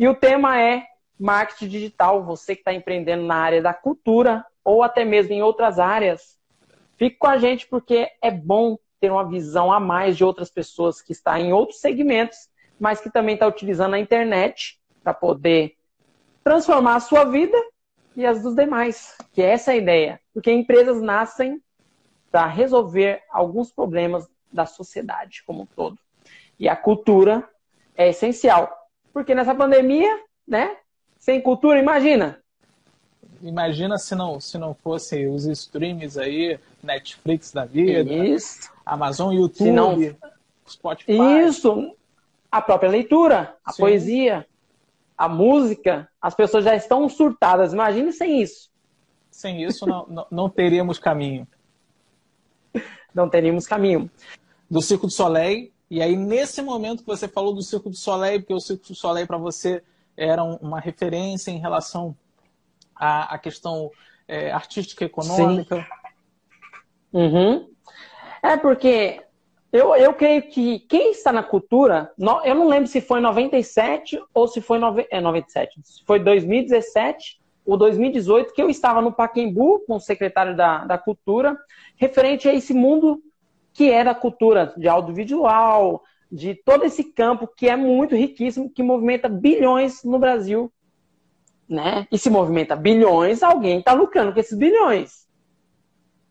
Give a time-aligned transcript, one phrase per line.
[0.00, 0.86] E o tema é
[1.18, 2.24] marketing digital.
[2.24, 6.38] Você que está empreendendo na área da cultura ou até mesmo em outras áreas,
[6.96, 11.02] fique com a gente porque é bom ter uma visão a mais de outras pessoas
[11.02, 15.76] que estão em outros segmentos, mas que também está utilizando a internet para poder
[16.42, 17.58] transformar a sua vida
[18.16, 20.18] e as dos demais, que é essa a ideia.
[20.32, 21.62] Porque empresas nascem
[22.30, 25.98] para resolver alguns problemas da sociedade como um todo.
[26.58, 27.46] E a cultura
[27.94, 28.79] é essencial.
[29.12, 30.76] Porque nessa pandemia, né?
[31.18, 32.40] Sem cultura, imagina.
[33.42, 38.70] Imagina se não, se não fosse os streams aí, Netflix da vida, Isso.
[38.84, 39.96] Amazon, YouTube, não...
[40.68, 41.12] Spotify.
[41.46, 41.96] Isso.
[42.50, 43.82] A própria leitura, a Sim.
[43.82, 44.46] poesia,
[45.16, 47.72] a música, as pessoas já estão surtadas.
[47.72, 48.70] Imagine sem isso.
[49.30, 51.46] Sem isso, não, não, não teríamos caminho.
[53.14, 54.10] Não teríamos caminho.
[54.70, 58.40] Do Circo do Soleil, e aí nesse momento que você falou do Circo do Soleil,
[58.40, 59.82] porque o Circo do Soleil para você
[60.16, 62.16] era uma referência em relação
[62.94, 63.90] à, à questão
[64.28, 65.86] é, artística e econômica.
[67.12, 67.68] Uhum.
[68.42, 69.22] É porque
[69.72, 72.12] eu, eu creio que quem está na cultura,
[72.44, 77.40] eu não lembro se foi 97 ou se foi nove, é, 97, se foi 2017
[77.64, 81.56] ou 2018, que eu estava no Paquembu com o secretário da, da Cultura,
[81.96, 83.22] referente a esse mundo
[83.72, 88.82] que é da cultura, de audiovisual, de todo esse campo que é muito riquíssimo, que
[88.82, 90.72] movimenta bilhões no Brasil.
[91.68, 92.06] Né?
[92.10, 95.26] E se movimenta bilhões, alguém está lucrando com esses bilhões.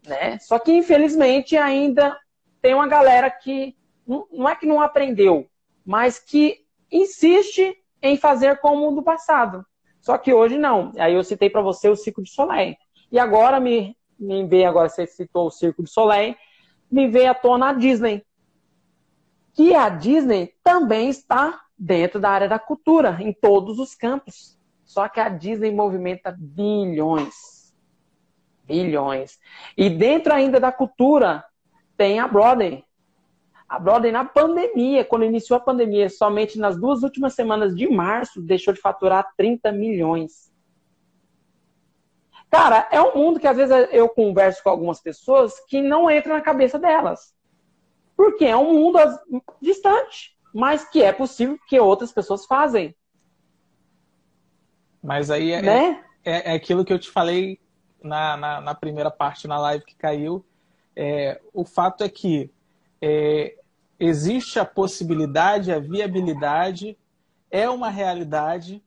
[0.05, 0.37] Né?
[0.39, 2.17] Só que, infelizmente, ainda
[2.61, 3.75] tem uma galera que
[4.07, 5.47] não é que não aprendeu,
[5.85, 9.65] mas que insiste em fazer como do passado.
[10.01, 10.91] Só que hoje não.
[10.97, 12.75] Aí eu citei para você o Circo de Soleil.
[13.11, 16.35] E agora me, me agora você citou o Circo de Soleil,
[16.91, 18.25] me veio à tona a Disney.
[19.53, 24.57] Que a Disney também está dentro da área da cultura, em todos os campos.
[24.83, 27.73] Só que a Disney movimenta bilhões.
[28.65, 29.39] Bilhões.
[29.77, 31.43] E dentro ainda da cultura,
[31.95, 32.83] tem a Broadway.
[33.67, 38.41] A Broadway, na pandemia, quando iniciou a pandemia, somente nas duas últimas semanas de março,
[38.41, 40.48] deixou de faturar 30 milhões.
[42.49, 46.33] Cara, é um mundo que às vezes eu converso com algumas pessoas que não entra
[46.33, 47.33] na cabeça delas.
[48.17, 48.97] Porque é um mundo
[49.61, 52.95] distante, mas que é possível que outras pessoas fazem.
[55.01, 56.03] Mas aí é, né?
[56.25, 57.59] é, é aquilo que eu te falei
[58.03, 60.43] na, na, na, primeira parte na live que caiu.
[60.95, 62.51] É, o fato é que
[63.01, 63.55] é,
[63.99, 66.97] existe a possibilidade, a viabilidade,
[67.49, 68.83] é uma realidade,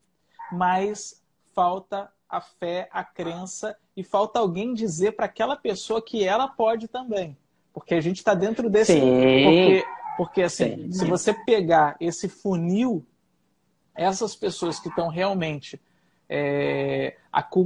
[0.50, 1.22] mas
[1.54, 6.88] falta a fé, a crença e falta alguém dizer para aquela pessoa que ela pode
[6.88, 7.37] também.
[7.75, 8.98] Porque a gente está dentro desse.
[8.98, 9.84] Porque,
[10.16, 10.93] porque assim, Sim.
[10.93, 13.04] se você pegar esse funil,
[13.94, 15.78] essas pessoas que estão realmente
[16.26, 17.16] é,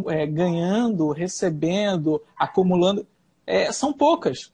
[0.09, 3.07] é, ganhando, recebendo, acumulando,
[3.47, 4.53] é, são poucas.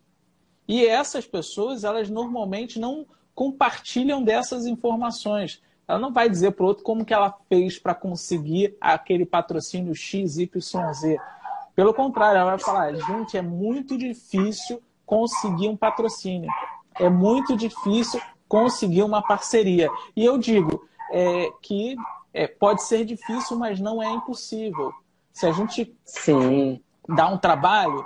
[0.69, 5.63] E essas pessoas, elas normalmente não compartilham dessas informações.
[5.87, 9.95] Ela não vai dizer para o outro como que ela fez para conseguir aquele patrocínio
[9.95, 11.19] X, Y, Z.
[11.75, 16.51] Pelo contrário, ela vai falar, gente, é muito difícil conseguir um patrocínio.
[16.95, 19.89] É muito difícil conseguir uma parceria.
[20.15, 21.97] E eu digo é, que
[22.33, 24.93] é, pode ser difícil, mas não é impossível.
[25.33, 26.83] Se a gente Sim.
[27.09, 28.05] dá um trabalho,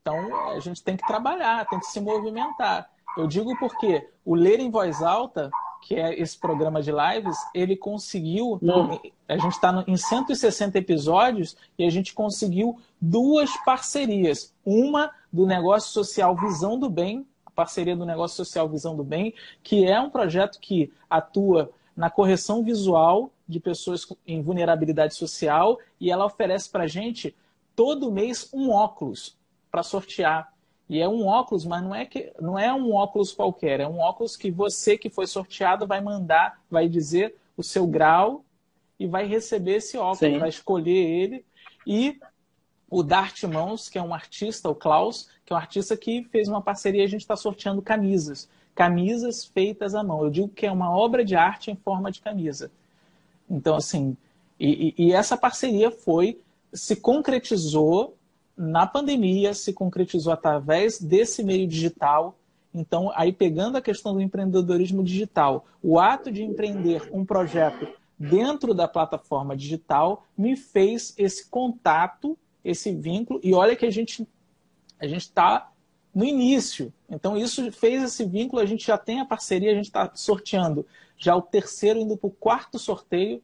[0.00, 2.90] então a gente tem que trabalhar, tem que se movimentar.
[3.16, 5.50] Eu digo porque o ler em voz alta,
[5.82, 8.58] que é esse programa de lives, ele conseguiu.
[8.62, 8.98] Hum.
[9.28, 14.54] A gente está em 160 episódios e a gente conseguiu duas parcerias.
[14.64, 19.34] Uma do negócio social Visão do Bem, a parceria do negócio social Visão do Bem,
[19.62, 26.10] que é um projeto que atua na correção visual de pessoas em vulnerabilidade social e
[26.10, 27.34] ela oferece para a gente
[27.74, 29.36] todo mês um óculos
[29.70, 30.51] para sortear.
[30.92, 33.98] E é um óculos, mas não é, que, não é um óculos qualquer, é um
[33.98, 38.44] óculos que você que foi sorteado vai mandar, vai dizer o seu grau
[39.00, 40.38] e vai receber esse óculos, Sim.
[40.38, 41.46] vai escolher ele.
[41.86, 42.20] E
[42.90, 46.46] o Dart Mãos, que é um artista, o Klaus, que é um artista que fez
[46.46, 48.46] uma parceria, a gente está sorteando camisas.
[48.74, 50.22] Camisas feitas à mão.
[50.22, 52.70] Eu digo que é uma obra de arte em forma de camisa.
[53.48, 54.14] Então, assim,
[54.60, 58.14] e, e essa parceria foi, se concretizou
[58.56, 62.38] na pandemia se concretizou através desse meio digital.
[62.74, 67.88] Então, aí pegando a questão do empreendedorismo digital, o ato de empreender um projeto
[68.18, 73.40] dentro da plataforma digital me fez esse contato, esse vínculo.
[73.42, 74.26] E olha que a gente
[74.98, 75.72] a gente está
[76.14, 76.92] no início.
[77.10, 80.86] Então, isso fez esse vínculo, a gente já tem a parceria, a gente está sorteando
[81.16, 83.42] já o terceiro, indo para o quarto sorteio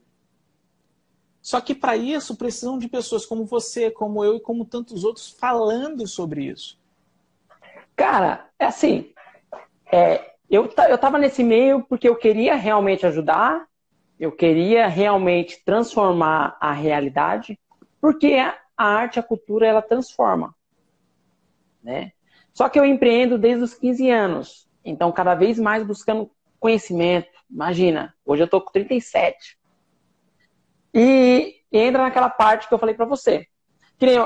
[1.49, 5.31] Só que para isso precisam de pessoas como você, como eu e como tantos outros
[5.31, 6.79] falando sobre isso.
[7.97, 9.15] Cara, é assim.
[9.91, 13.67] É, eu, eu tava nesse meio porque eu queria realmente ajudar,
[14.21, 17.59] eu queria realmente transformar a realidade,
[17.99, 18.55] porque a
[18.85, 20.55] arte, a cultura, ela transforma.
[21.83, 22.13] Né?
[22.53, 24.69] Só que eu empreendo desde os 15 anos.
[24.85, 26.31] Então, cada vez mais buscando
[26.61, 27.31] conhecimento.
[27.51, 29.58] Imagina, hoje eu estou com 37.
[30.93, 33.47] E entra naquela parte que eu falei para você.
[33.99, 34.19] Que nem,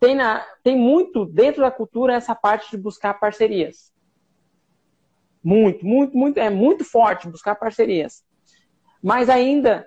[0.00, 3.92] tem, na, tem muito dentro da cultura essa parte de buscar parcerias.
[5.42, 8.24] Muito, muito, muito, é muito forte buscar parcerias.
[9.02, 9.86] Mas ainda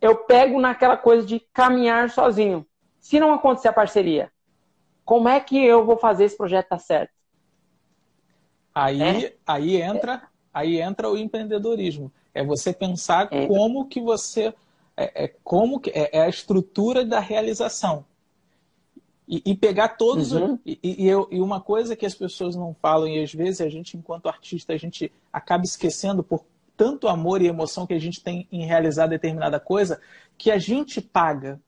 [0.00, 2.66] eu pego naquela coisa de caminhar sozinho.
[3.00, 4.30] Se não acontecer a parceria,
[5.04, 7.12] como é que eu vou fazer esse projeto dar certo?
[8.74, 9.36] Aí, é?
[9.46, 10.22] aí entra,
[10.52, 12.12] aí entra o empreendedorismo.
[12.34, 13.46] É você pensar é.
[13.46, 14.54] como que você
[14.96, 18.04] é, é como que é, é, a estrutura da realização
[19.26, 20.58] e, e pegar todos uhum.
[20.64, 23.68] e, e, eu, e, uma coisa que as pessoas não falam e às vezes a
[23.68, 26.44] gente enquanto artista a gente acaba esquecendo por
[26.76, 30.00] tanto amor e emoção que a gente tem em realizar determinada coisa
[30.36, 31.60] que a gente paga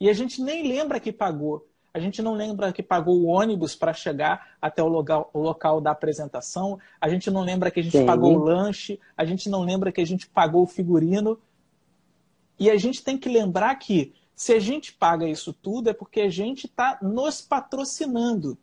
[0.00, 1.66] e a gente nem lembra que pagou
[1.96, 5.80] a gente não lembra que pagou o ônibus para chegar até o local, o local,
[5.80, 8.04] da apresentação, a gente não lembra que a gente Sim.
[8.04, 11.38] pagou o lanche, a gente não lembra que a gente pagou o figurino.
[12.58, 16.20] E a gente tem que lembrar que se a gente paga isso tudo é porque
[16.20, 18.58] a gente está nos patrocinando.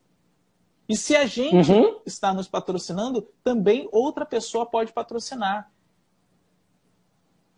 [0.88, 2.00] E se a gente uhum.
[2.06, 5.72] está nos patrocinando, também outra pessoa pode patrocinar.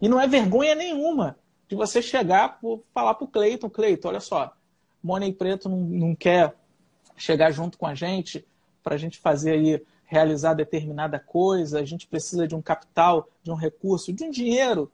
[0.01, 1.37] E não é vergonha nenhuma
[1.67, 4.53] de você chegar e falar para o Cleiton, Cleiton, olha só,
[5.01, 6.55] Money Preto não, não quer
[7.17, 8.45] chegar junto com a gente
[8.83, 13.51] para a gente fazer aí, realizar determinada coisa, a gente precisa de um capital, de
[13.51, 14.91] um recurso, de um dinheiro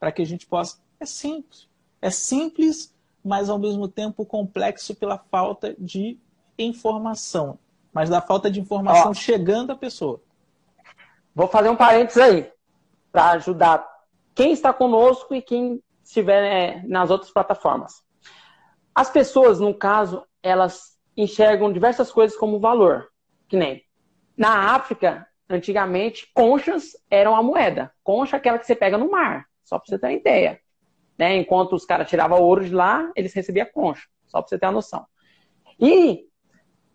[0.00, 0.78] para que a gente possa.
[0.98, 1.68] É simples.
[2.00, 6.18] É simples, mas ao mesmo tempo complexo pela falta de
[6.58, 7.58] informação.
[7.92, 10.20] Mas da falta de informação Ó, chegando à pessoa.
[11.34, 12.52] Vou fazer um parênteses aí,
[13.12, 13.86] para ajudar
[14.34, 18.02] quem está conosco e quem estiver né, nas outras plataformas.
[18.94, 23.08] As pessoas, no caso, elas enxergam diversas coisas como valor.
[23.48, 23.84] Que nem
[24.36, 27.92] na África, antigamente, conchas eram a moeda.
[28.02, 30.60] Concha é aquela que você pega no mar, só para você ter uma ideia.
[31.16, 31.36] Né?
[31.36, 34.72] Enquanto os caras tiravam ouro de lá, eles recebiam concha, só para você ter uma
[34.72, 35.06] noção.
[35.78, 36.26] E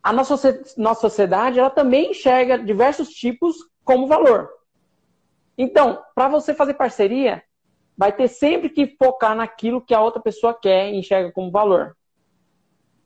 [0.03, 0.35] a nossa,
[0.77, 4.49] nossa sociedade, ela também enxerga diversos tipos como valor.
[5.57, 7.41] Então, para você fazer parceria,
[7.97, 11.95] vai ter sempre que focar naquilo que a outra pessoa quer e enxerga como valor.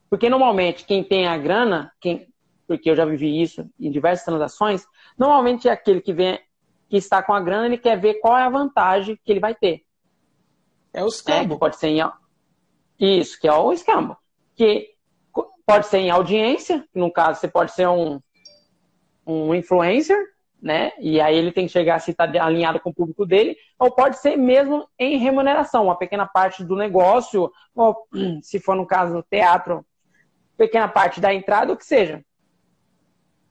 [0.09, 2.27] Porque normalmente quem tem a grana, quem,
[2.67, 4.83] porque eu já vivi isso em diversas transações,
[5.15, 6.39] normalmente é aquele que vem
[6.89, 9.53] que está com a grana, ele quer ver qual é a vantagem que ele vai
[9.53, 9.83] ter.
[10.91, 11.55] É o escambo.
[11.55, 12.01] É, pode ser em
[12.99, 14.17] isso, que é o escambo.
[14.55, 14.95] Que
[15.65, 18.19] pode ser em audiência, no caso você pode ser um,
[19.25, 20.17] um influencer,
[20.59, 20.91] né?
[20.99, 24.17] E aí ele tem que chegar se está alinhado com o público dele, ou pode
[24.17, 28.07] ser mesmo em remuneração, uma pequena parte do negócio, ou
[28.41, 29.85] se for no caso do teatro,
[30.57, 32.25] pequena parte da entrada, o que seja.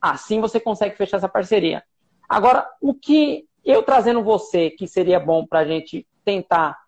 [0.01, 1.85] Assim você consegue fechar essa parceria.
[2.29, 6.79] Agora, o que eu trazendo você, que seria bom para a gente tentar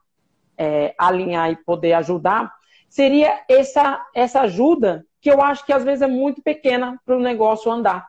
[0.56, 2.52] é, alinhar e poder ajudar,
[2.88, 7.20] seria essa, essa ajuda que eu acho que às vezes é muito pequena para o
[7.20, 8.08] negócio andar.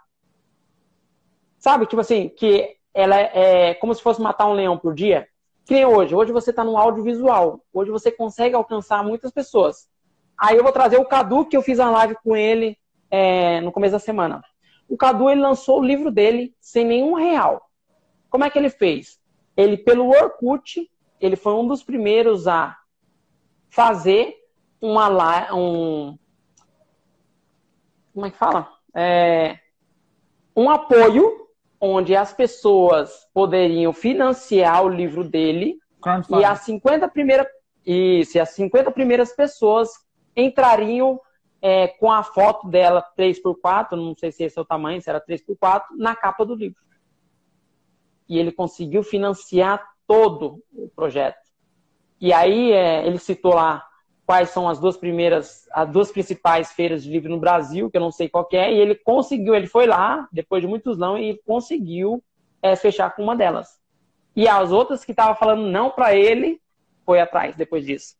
[1.57, 1.85] Sabe?
[1.85, 5.27] Tipo assim, que ela é, é como se fosse matar um leão por dia.
[5.65, 6.15] Que nem hoje.
[6.15, 7.61] Hoje você está no audiovisual.
[7.71, 9.87] Hoje você consegue alcançar muitas pessoas.
[10.37, 12.77] Aí eu vou trazer o Cadu, que eu fiz uma live com ele
[13.09, 14.43] é, no começo da semana.
[14.91, 17.65] O Cadu, ele lançou o livro dele sem nenhum real.
[18.29, 19.21] Como é que ele fez?
[19.55, 22.77] Ele, pelo Orkut, ele foi um dos primeiros a
[23.69, 24.35] fazer
[24.81, 26.17] uma um
[28.13, 28.69] como é que fala?
[28.93, 29.57] É,
[30.53, 31.47] um apoio
[31.79, 35.79] onde as pessoas poderiam financiar o livro dele
[36.37, 37.47] e as 50 primeiras
[37.85, 39.89] isso, as 50 primeiras pessoas
[40.35, 41.17] entrariam
[41.61, 45.23] é, com a foto dela 3x4, não sei se esse é o tamanho, se era
[45.23, 46.81] 3x4, na capa do livro.
[48.27, 51.39] E ele conseguiu financiar todo o projeto.
[52.19, 53.85] E aí é, ele citou lá
[54.25, 58.01] quais são as duas primeiras, as duas principais feiras de livro no Brasil, que eu
[58.01, 61.37] não sei qual é, e ele conseguiu, ele foi lá, depois de muitos não, e
[61.45, 62.23] conseguiu
[62.61, 63.79] é, fechar com uma delas.
[64.35, 66.61] E as outras que estavam falando não para ele,
[67.05, 68.15] foi atrás depois disso.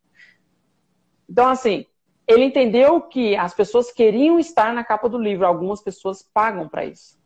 [1.29, 1.85] Então, assim,
[2.31, 6.85] ele entendeu que as pessoas queriam estar na capa do livro, algumas pessoas pagam para
[6.85, 7.19] isso.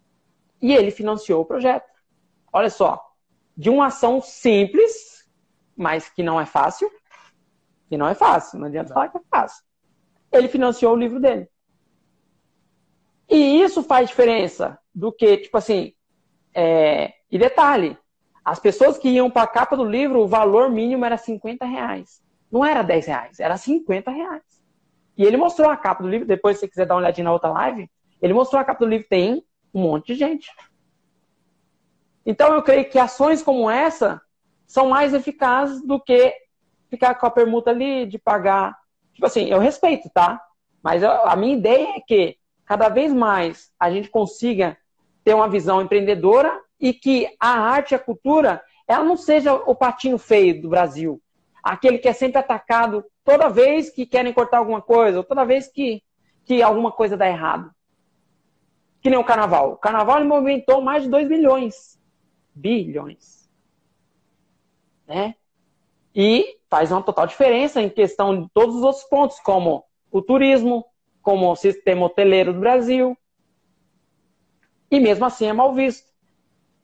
[0.62, 1.86] E ele financiou o projeto.
[2.52, 3.04] Olha só,
[3.56, 5.28] de uma ação simples,
[5.76, 6.90] mas que não é fácil,
[7.92, 9.64] E não é fácil, não adianta falar que é fácil.
[10.32, 11.48] Ele financiou o livro dele.
[13.30, 15.94] E isso faz diferença do que, tipo assim,
[16.54, 17.14] é...
[17.30, 17.98] e detalhe,
[18.44, 22.24] as pessoas que iam para a capa do livro, o valor mínimo era 50 reais.
[22.52, 24.44] Não era 10 reais, era 50 reais.
[25.18, 27.34] E ele mostrou a capa do livro, depois se você quiser dar uma olhadinha na
[27.34, 27.90] outra live,
[28.22, 29.44] ele mostrou a capa do livro, tem
[29.74, 30.52] um monte de gente.
[32.26, 34.22] Então eu creio que ações como essa
[34.66, 36.34] são mais eficazes do que
[36.90, 38.76] ficar com a permuta ali de pagar.
[39.14, 40.42] Tipo assim, eu respeito, tá?
[40.82, 44.78] Mas a minha ideia é que cada vez mais a gente consiga
[45.24, 49.76] ter uma visão empreendedora e que a arte e a cultura ela não seja o
[49.76, 51.22] patinho feio do Brasil.
[51.64, 55.68] Aquele que é sempre atacado toda vez que querem cortar alguma coisa, ou toda vez
[55.68, 56.02] que,
[56.46, 57.74] que alguma coisa dá errado.
[59.02, 59.74] Que nem o carnaval.
[59.74, 62.00] O carnaval movimentou mais de 2 bilhões.
[62.54, 63.50] Bilhões.
[65.08, 65.36] Né?
[66.14, 70.86] E faz uma total diferença em questão de todos os outros pontos, como o turismo,
[71.22, 73.18] como o sistema hoteleiro do Brasil.
[74.90, 76.08] E mesmo assim é mal visto.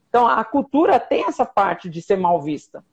[0.10, 2.84] Então, a cultura tem essa parte de ser mal vista.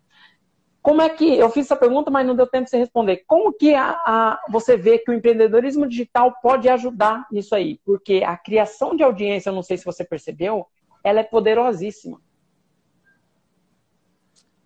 [0.88, 3.22] Como é que, eu fiz essa pergunta, mas não deu tempo de você responder.
[3.26, 7.78] Como que a, a, você vê que o empreendedorismo digital pode ajudar nisso aí?
[7.84, 10.66] Porque a criação de audiência, eu não sei se você percebeu,
[11.04, 12.18] ela é poderosíssima.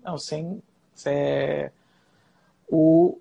[0.01, 0.63] Não, sem...
[1.05, 1.73] É,
[2.69, 3.19] o,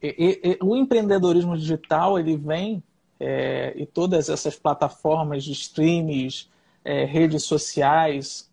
[0.00, 2.80] e, e, o empreendedorismo digital, ele vem,
[3.18, 6.48] é, e todas essas plataformas de streams,
[6.84, 8.48] é, redes sociais,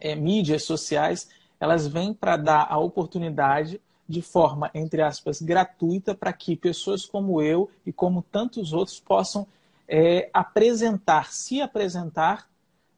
[0.00, 6.32] é, mídias sociais, elas vêm para dar a oportunidade de forma, entre aspas, gratuita para
[6.32, 9.46] que pessoas como eu e como tantos outros possam
[9.88, 12.48] é, apresentar, se apresentar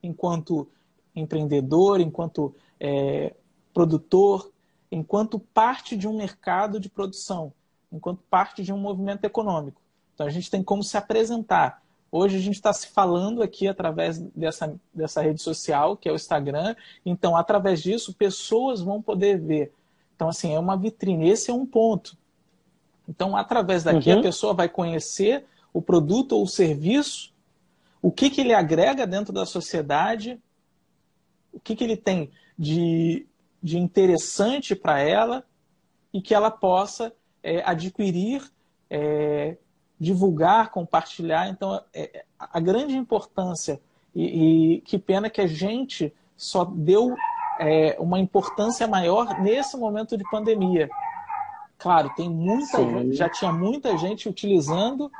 [0.03, 0.69] enquanto
[1.15, 3.35] empreendedor, enquanto é,
[3.73, 4.51] produtor,
[4.91, 7.53] enquanto parte de um mercado de produção,
[7.93, 9.81] enquanto parte de um movimento econômico.
[10.15, 11.83] Então a gente tem como se apresentar.
[12.17, 16.17] Hoje a gente está se falando aqui através dessa, dessa rede social, que é o
[16.17, 16.75] Instagram.
[17.05, 19.73] Então, através disso, pessoas vão poder ver.
[20.15, 21.29] Então, assim, é uma vitrine.
[21.29, 22.17] Esse é um ponto.
[23.07, 24.21] Então, através daqui, uhum.
[24.21, 25.45] a pessoa vai conhecer
[25.75, 27.35] o produto ou o serviço,
[28.01, 30.41] o que, que ele agrega dentro da sociedade,
[31.53, 33.27] o que, que ele tem de,
[33.63, 35.45] de interessante para ela
[36.13, 38.43] e que ela possa é, adquirir
[38.89, 39.57] é,
[39.99, 41.49] divulgar, compartilhar.
[41.49, 43.81] Então, é, é, a grande importância,
[44.15, 47.15] e, e, que pena que a gente só deu
[47.59, 50.88] é, uma importância maior nesse momento de pandemia.
[51.79, 55.11] Claro, tem muita gente, já tinha muita gente utilizando,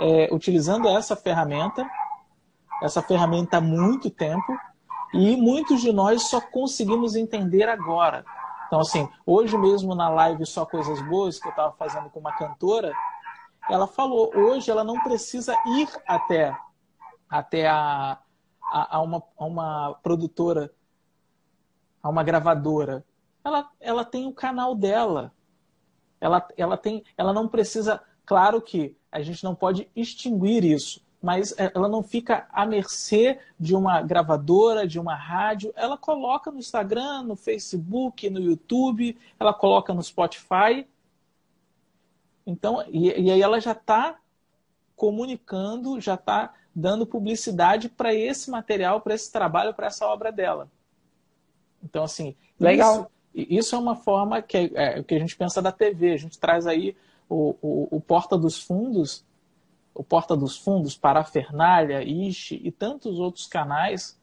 [0.00, 1.88] é, utilizando essa ferramenta,
[2.82, 4.58] essa ferramenta há muito tempo,
[5.12, 8.24] e muitos de nós só conseguimos entender agora.
[8.66, 12.32] Então, assim, hoje mesmo na live Só Coisas Boas, que eu estava fazendo com uma
[12.32, 12.92] cantora,
[13.68, 16.56] ela falou, hoje ela não precisa ir até,
[17.28, 18.18] até a,
[18.62, 20.72] a, a, uma, a uma produtora,
[22.02, 23.04] a uma gravadora.
[23.44, 25.32] Ela, ela tem o canal dela.
[26.20, 28.02] Ela, ela, tem, ela não precisa.
[28.24, 33.74] Claro que a gente não pode extinguir isso, mas ela não fica à mercê de
[33.74, 35.72] uma gravadora, de uma rádio.
[35.74, 40.86] Ela coloca no Instagram, no Facebook, no YouTube, ela coloca no Spotify
[42.46, 44.18] então, e, e aí ela já está
[44.96, 50.70] comunicando, já está dando publicidade para esse material, para esse trabalho, para essa obra dela.
[51.82, 53.10] Então, assim, legal.
[53.34, 56.12] Isso, isso é uma forma que, é, é, que a gente pensa da TV.
[56.12, 56.96] A gente traz aí
[57.28, 59.24] o, o, o Porta dos Fundos,
[59.94, 64.18] o Porta dos Fundos, Parafernália, Ishi e tantos outros canais,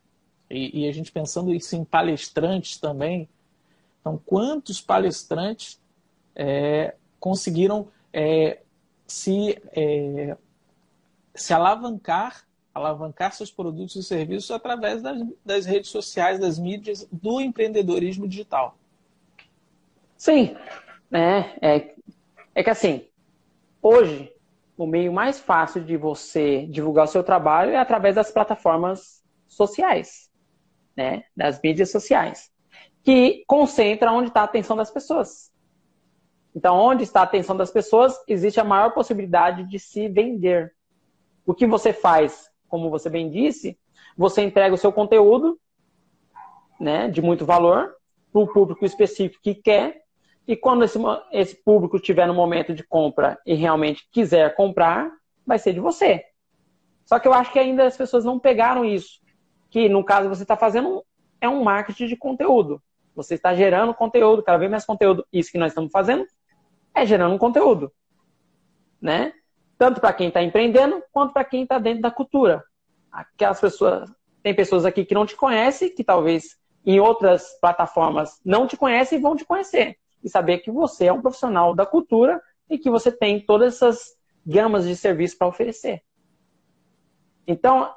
[0.50, 3.28] e, e a gente pensando isso em palestrantes também.
[4.00, 5.82] Então, quantos palestrantes
[6.36, 8.62] é, conseguiram é,
[9.06, 10.38] se, é,
[11.34, 17.42] se alavancar, alavancar seus produtos e serviços através das, das redes sociais, das mídias, do
[17.42, 18.78] empreendedorismo digital.
[20.16, 20.56] Sim,
[21.12, 21.96] é, é,
[22.56, 23.08] é que assim,
[23.82, 24.32] hoje
[24.78, 30.30] o meio mais fácil de você divulgar o seu trabalho é através das plataformas sociais,
[30.96, 31.24] né?
[31.36, 32.52] Das mídias sociais,
[33.04, 35.52] que concentra onde está a atenção das pessoas.
[36.58, 40.74] Então, onde está a atenção das pessoas, existe a maior possibilidade de se vender.
[41.46, 43.78] O que você faz, como você bem disse,
[44.18, 45.60] você entrega o seu conteúdo,
[46.80, 47.94] né, de muito valor,
[48.34, 50.02] para o público específico que quer,
[50.48, 50.98] e quando esse,
[51.32, 55.12] esse público estiver no momento de compra e realmente quiser comprar,
[55.46, 56.26] vai ser de você.
[57.06, 59.22] Só que eu acho que ainda as pessoas não pegaram isso.
[59.70, 61.06] Que no caso você está fazendo
[61.40, 62.82] é um marketing de conteúdo.
[63.16, 65.24] Você está gerando conteúdo, cada vez mais conteúdo.
[65.32, 66.26] Isso que nós estamos fazendo
[67.01, 67.92] é gerando um conteúdo,
[69.01, 69.34] né?
[69.77, 72.63] Tanto para quem está empreendendo quanto para quem está dentro da cultura.
[73.12, 74.10] Aquelas pessoas,
[74.42, 79.20] tem pessoas aqui que não te conhecem, que talvez em outras plataformas não te conhecem
[79.20, 82.89] e vão te conhecer e saber que você é um profissional da cultura e que
[82.89, 86.01] você tem todas essas gamas de serviço para oferecer.
[87.46, 87.94] Então,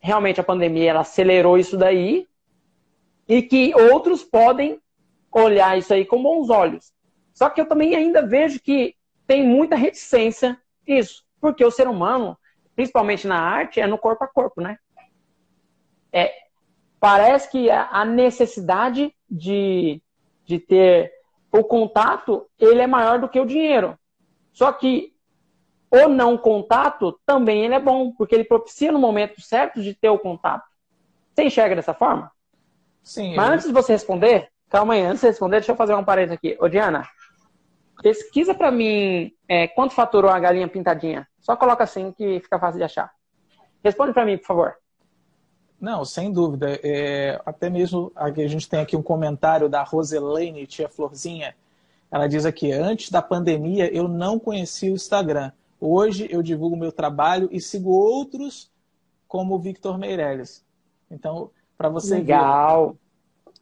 [0.00, 2.26] realmente a pandemia ela acelerou isso daí
[3.28, 4.80] e que outros podem
[5.30, 6.92] olhar isso aí com bons olhos.
[7.38, 12.36] Só que eu também ainda vejo que tem muita reticência isso, porque o ser humano,
[12.74, 14.76] principalmente na arte, é no corpo a corpo, né?
[16.12, 16.34] É,
[16.98, 20.02] parece que a necessidade de,
[20.44, 21.12] de ter
[21.52, 23.96] o contato, ele é maior do que o dinheiro.
[24.52, 25.14] Só que
[25.92, 30.08] o não contato também ele é bom, porque ele propicia no momento certo de ter
[30.08, 30.66] o contato.
[31.32, 32.32] Você enxerga dessa forma?
[33.00, 33.36] Sim.
[33.36, 33.54] Mas eu...
[33.54, 36.56] antes de você responder, calma aí, antes de responder, deixa eu fazer um parênteses aqui.
[36.58, 37.06] Ô, Diana,
[38.02, 41.26] pesquisa para mim é, quanto faturou a galinha pintadinha.
[41.40, 43.12] Só coloca assim que fica fácil de achar.
[43.82, 44.74] Responde para mim, por favor.
[45.80, 46.78] Não, sem dúvida.
[46.82, 51.54] É, até mesmo a gente tem aqui um comentário da Roselaine, tia Florzinha.
[52.10, 55.52] Ela diz aqui: antes da pandemia eu não conhecia o Instagram.
[55.80, 58.70] Hoje eu divulgo meu trabalho e sigo outros
[59.28, 60.64] como o Victor Meirelles.
[61.10, 62.92] Então, para você Legal.
[62.92, 62.98] ver.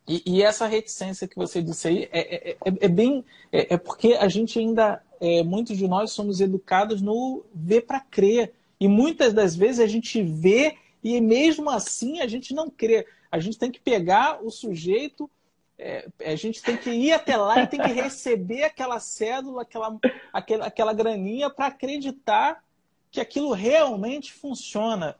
[0.08, 3.24] E, e, essa reticência que você disse aí é, é, é, é bem.
[3.50, 5.02] É, é, porque a gente ainda.
[5.20, 8.52] É, muitos de nós somos educados no ver para crer.
[8.78, 13.06] E muitas das vezes a gente vê e mesmo assim a gente não crê.
[13.32, 15.28] A gente tem que pegar o sujeito,
[15.78, 19.98] é, a gente tem que ir até lá e tem que receber aquela cédula, aquela,
[20.32, 22.62] aquela, aquela graninha para acreditar
[23.10, 25.16] que aquilo realmente funciona.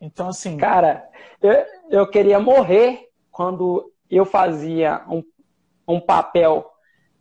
[0.00, 0.56] Então, assim.
[0.56, 1.08] Cara,
[1.42, 3.07] eu, eu queria morrer
[3.38, 5.22] quando eu fazia um,
[5.86, 6.68] um papel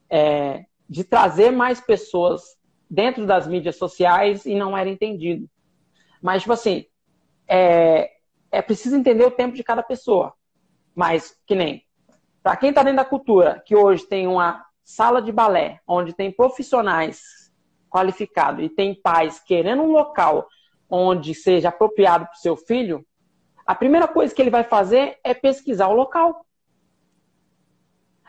[0.09, 2.41] é, de trazer mais pessoas
[2.89, 5.47] dentro das mídias sociais e não era entendido.
[6.19, 6.87] Mas, tipo assim,
[7.47, 8.09] é,
[8.51, 10.33] é preciso entender o tempo de cada pessoa.
[10.95, 11.85] Mas, que nem,
[12.41, 16.31] para quem está dentro da cultura, que hoje tem uma sala de balé, onde tem
[16.31, 17.51] profissionais
[17.91, 20.47] qualificados e tem pais querendo um local
[20.89, 23.05] onde seja apropriado para o seu filho,
[23.67, 26.45] a primeira coisa que ele vai fazer é pesquisar o local.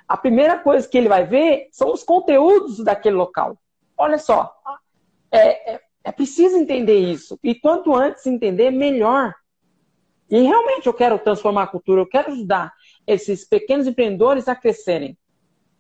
[0.07, 3.57] A primeira coisa que ele vai ver são os conteúdos daquele local.
[3.97, 4.53] Olha só,
[5.31, 7.39] é, é, é preciso entender isso.
[7.43, 9.33] E quanto antes entender, melhor.
[10.29, 12.73] E realmente eu quero transformar a cultura, eu quero ajudar
[13.07, 15.17] esses pequenos empreendedores a crescerem.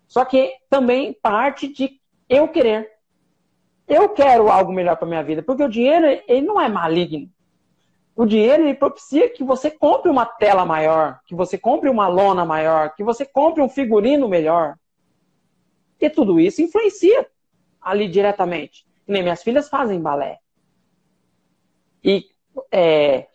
[0.07, 2.90] Só que também parte de eu querer.
[3.88, 7.29] Eu quero algo melhor para minha vida, porque o dinheiro ele não é maligno.
[8.19, 12.45] O dinheiro ele propicia que você compre uma tela maior, que você compre uma lona
[12.45, 14.77] maior, que você compre um figurino melhor.
[16.01, 17.31] E tudo isso influencia
[17.81, 18.85] ali diretamente.
[19.07, 20.41] Nem minhas filhas fazem balé.
[22.03, 22.25] E
[22.73, 23.29] é,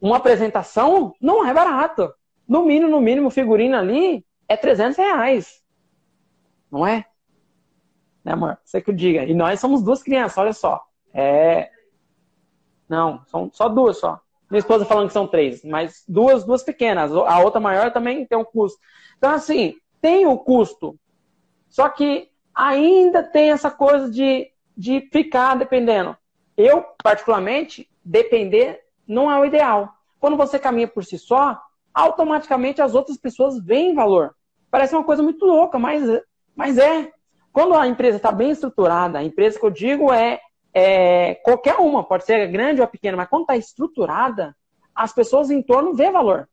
[0.00, 2.10] uma apresentação não é barato.
[2.48, 5.62] No mínimo, no mínimo, figurino ali é 300 reais.
[6.72, 7.04] Não é?
[8.24, 8.56] Né, amor?
[8.64, 9.24] Você que eu diga.
[9.24, 10.82] E nós somos duas crianças, olha só.
[11.12, 11.75] É.
[12.88, 14.20] Não, são só duas só.
[14.50, 17.12] Minha esposa falando que são três, mas duas, duas pequenas.
[17.12, 18.78] A outra maior também tem um custo.
[19.18, 20.96] Então, assim, tem o custo.
[21.68, 26.16] Só que ainda tem essa coisa de de ficar dependendo.
[26.56, 29.94] Eu, particularmente, depender não é o ideal.
[30.20, 31.58] Quando você caminha por si só,
[31.94, 34.34] automaticamente as outras pessoas veem valor.
[34.70, 36.02] Parece uma coisa muito louca, mas,
[36.54, 37.10] mas é.
[37.52, 40.40] Quando a empresa está bem estruturada, a empresa que eu digo é,
[40.78, 44.54] é qualquer uma, pode ser grande ou pequena, mas quando está estruturada,
[44.94, 46.48] as pessoas em torno vê valor.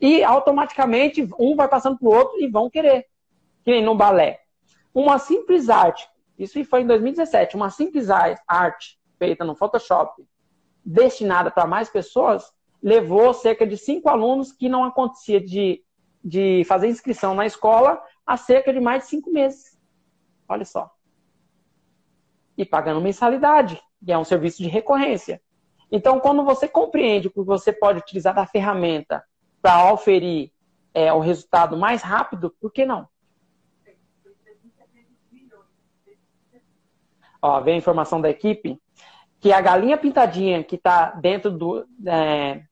[0.00, 3.06] E automaticamente um vai passando para o outro e vão querer.
[3.64, 4.40] Que nem no balé.
[4.92, 7.56] Uma simples arte isso foi em 2017.
[7.56, 10.24] Uma simples arte feita no Photoshop,
[10.84, 15.82] destinada para mais pessoas, levou cerca de cinco alunos que não acontecia de,
[16.22, 19.78] de fazer inscrição na escola há cerca de mais de cinco meses.
[20.48, 20.93] Olha só.
[22.56, 25.40] E pagando mensalidade, que é um serviço de recorrência.
[25.90, 29.24] Então, quando você compreende que você pode utilizar da ferramenta
[29.60, 30.52] para oferir
[30.92, 33.08] é, o resultado mais rápido, por que não?
[37.40, 38.80] Ó, vem a informação da equipe
[39.38, 42.62] que a galinha pintadinha que está dentro do, é,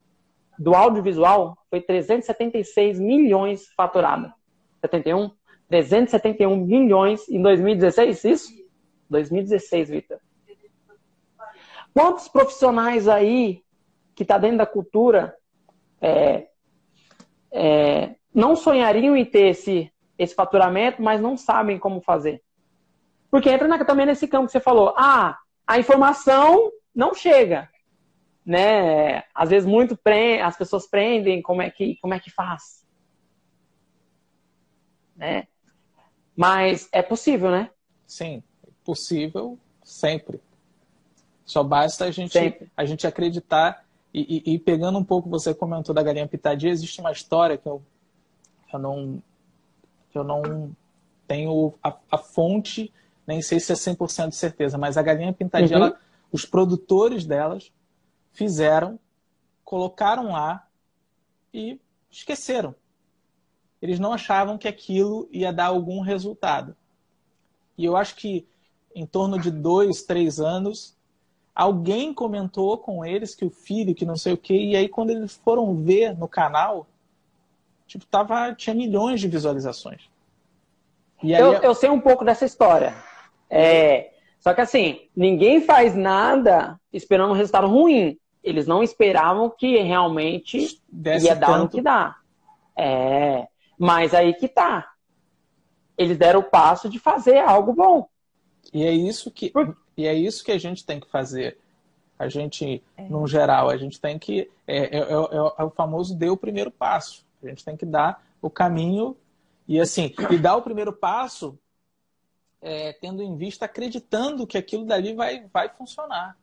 [0.57, 4.33] do audiovisual foi 376 milhões faturada.
[4.81, 5.29] 71?
[5.69, 8.62] 371 milhões em 2016, isso?
[9.13, 10.19] 2016, Vitor.
[11.93, 13.63] Quantos profissionais aí
[14.15, 15.35] que está dentro da cultura
[16.01, 16.47] é,
[17.51, 22.41] é, não sonhariam em ter esse, esse faturamento, mas não sabem como fazer?
[23.29, 24.93] Porque entra na, também nesse campo que você falou.
[24.97, 27.69] Ah, a informação não chega.
[28.45, 29.23] Né?
[29.33, 30.41] Às vezes muito pre...
[30.41, 32.85] as pessoas prendem, como é que, como é que faz?
[35.15, 35.47] Né?
[36.35, 37.69] Mas é possível, né?
[38.07, 38.43] Sim,
[38.83, 40.41] possível sempre.
[41.45, 42.37] Só basta a gente,
[42.75, 43.85] a gente acreditar.
[44.13, 47.67] E, e, e, pegando um pouco, você comentou da galinha pitadinha, existe uma história que
[47.67, 47.81] eu,
[48.71, 49.23] eu não,
[50.13, 50.75] eu não
[51.27, 52.93] tenho a, a fonte,
[53.25, 55.85] nem sei se é 100% de certeza, mas a galinha pintadinha, uhum.
[55.85, 55.99] ela,
[56.31, 57.71] os produtores delas
[58.31, 58.99] fizeram,
[59.63, 60.67] colocaram lá
[61.53, 61.79] e
[62.11, 62.75] esqueceram.
[63.81, 66.75] Eles não achavam que aquilo ia dar algum resultado.
[67.77, 68.47] E eu acho que
[68.95, 70.95] em torno de dois, três anos,
[71.53, 75.11] alguém comentou com eles que o filho, que não sei o quê, e aí quando
[75.11, 76.87] eles foram ver no canal,
[77.87, 80.01] tipo, tava, tinha milhões de visualizações.
[81.21, 82.93] Aí, eu, eu sei um pouco dessa história.
[83.49, 88.17] É, só que assim, ninguém faz nada esperando um resultado ruim.
[88.43, 91.61] Eles não esperavam que realmente Desse ia dar tanto...
[91.61, 92.17] no que dá.
[92.75, 94.91] É, mas aí que tá.
[95.97, 98.09] Eles deram o passo de fazer algo bom.
[98.73, 99.77] E é isso que, Por...
[99.95, 101.57] e é isso que a gente tem que fazer.
[102.17, 103.03] A gente, é.
[103.03, 104.49] no geral, a gente tem que.
[104.65, 105.13] É, é, é,
[105.57, 107.25] é o famoso dê o primeiro passo.
[107.43, 109.15] A gente tem que dar o caminho
[109.67, 111.57] e assim, e dar o primeiro passo
[112.61, 116.37] é, tendo em vista, acreditando que aquilo dali vai, vai funcionar.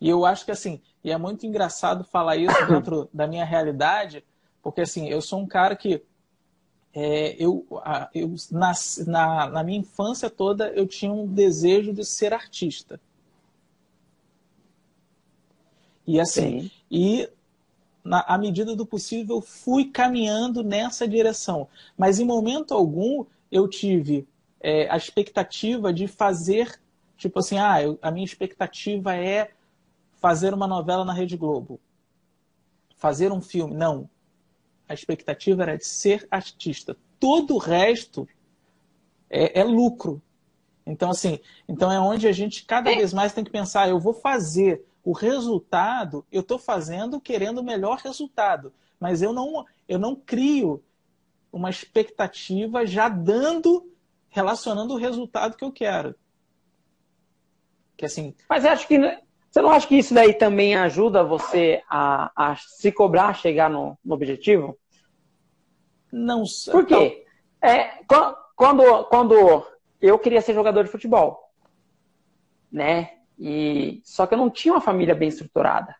[0.00, 4.24] E eu acho que assim, e é muito engraçado falar isso dentro da minha realidade,
[4.62, 6.02] porque assim, eu sou um cara que
[6.94, 7.66] é, eu,
[8.14, 13.00] eu nas, na, na minha infância toda eu tinha um desejo de ser artista.
[16.06, 16.70] E assim, Sim.
[16.90, 17.28] e
[18.04, 21.66] na, à medida do possível, fui caminhando nessa direção.
[21.96, 24.28] Mas em momento algum eu tive
[24.60, 26.78] é, a expectativa de fazer,
[27.16, 29.50] tipo assim, ah, eu, a minha expectativa é
[30.20, 31.80] fazer uma novela na Rede Globo,
[32.96, 33.74] fazer um filme.
[33.74, 34.08] Não.
[34.88, 36.96] A expectativa era de ser artista.
[37.18, 38.28] Todo o resto
[39.30, 40.22] é, é lucro.
[40.86, 42.96] Então, assim, então é onde a gente cada é.
[42.96, 47.64] vez mais tem que pensar, eu vou fazer o resultado, eu estou fazendo querendo o
[47.64, 50.82] melhor resultado, mas eu não, eu não crio
[51.52, 53.90] uma expectativa já dando,
[54.28, 56.14] relacionando o resultado que eu quero.
[57.96, 58.34] Que assim.
[58.48, 58.98] Mas acho que
[59.54, 63.70] você não acha que isso daí também ajuda você a, a se cobrar, a chegar
[63.70, 64.76] no, no objetivo?
[66.10, 66.72] Não sei.
[66.72, 67.24] Por quê?
[67.58, 67.70] Então...
[67.70, 68.00] É,
[68.56, 69.64] quando, quando
[70.02, 71.52] eu queria ser jogador de futebol,
[72.70, 73.12] né?
[73.38, 75.94] E só que eu não tinha uma família bem estruturada.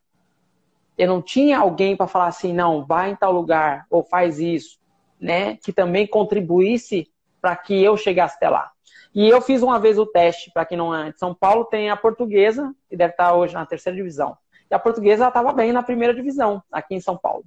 [0.98, 4.80] Eu não tinha alguém para falar assim, não, vai em tal lugar ou faz isso,
[5.20, 5.58] né?
[5.58, 7.08] Que também contribuísse
[7.40, 8.72] para que eu chegasse até lá.
[9.14, 11.88] E eu fiz uma vez o teste, para quem não é de São Paulo, tem
[11.88, 14.37] a portuguesa, que deve estar hoje na terceira divisão.
[14.68, 17.44] E a portuguesa estava bem na primeira divisão, aqui em São Paulo.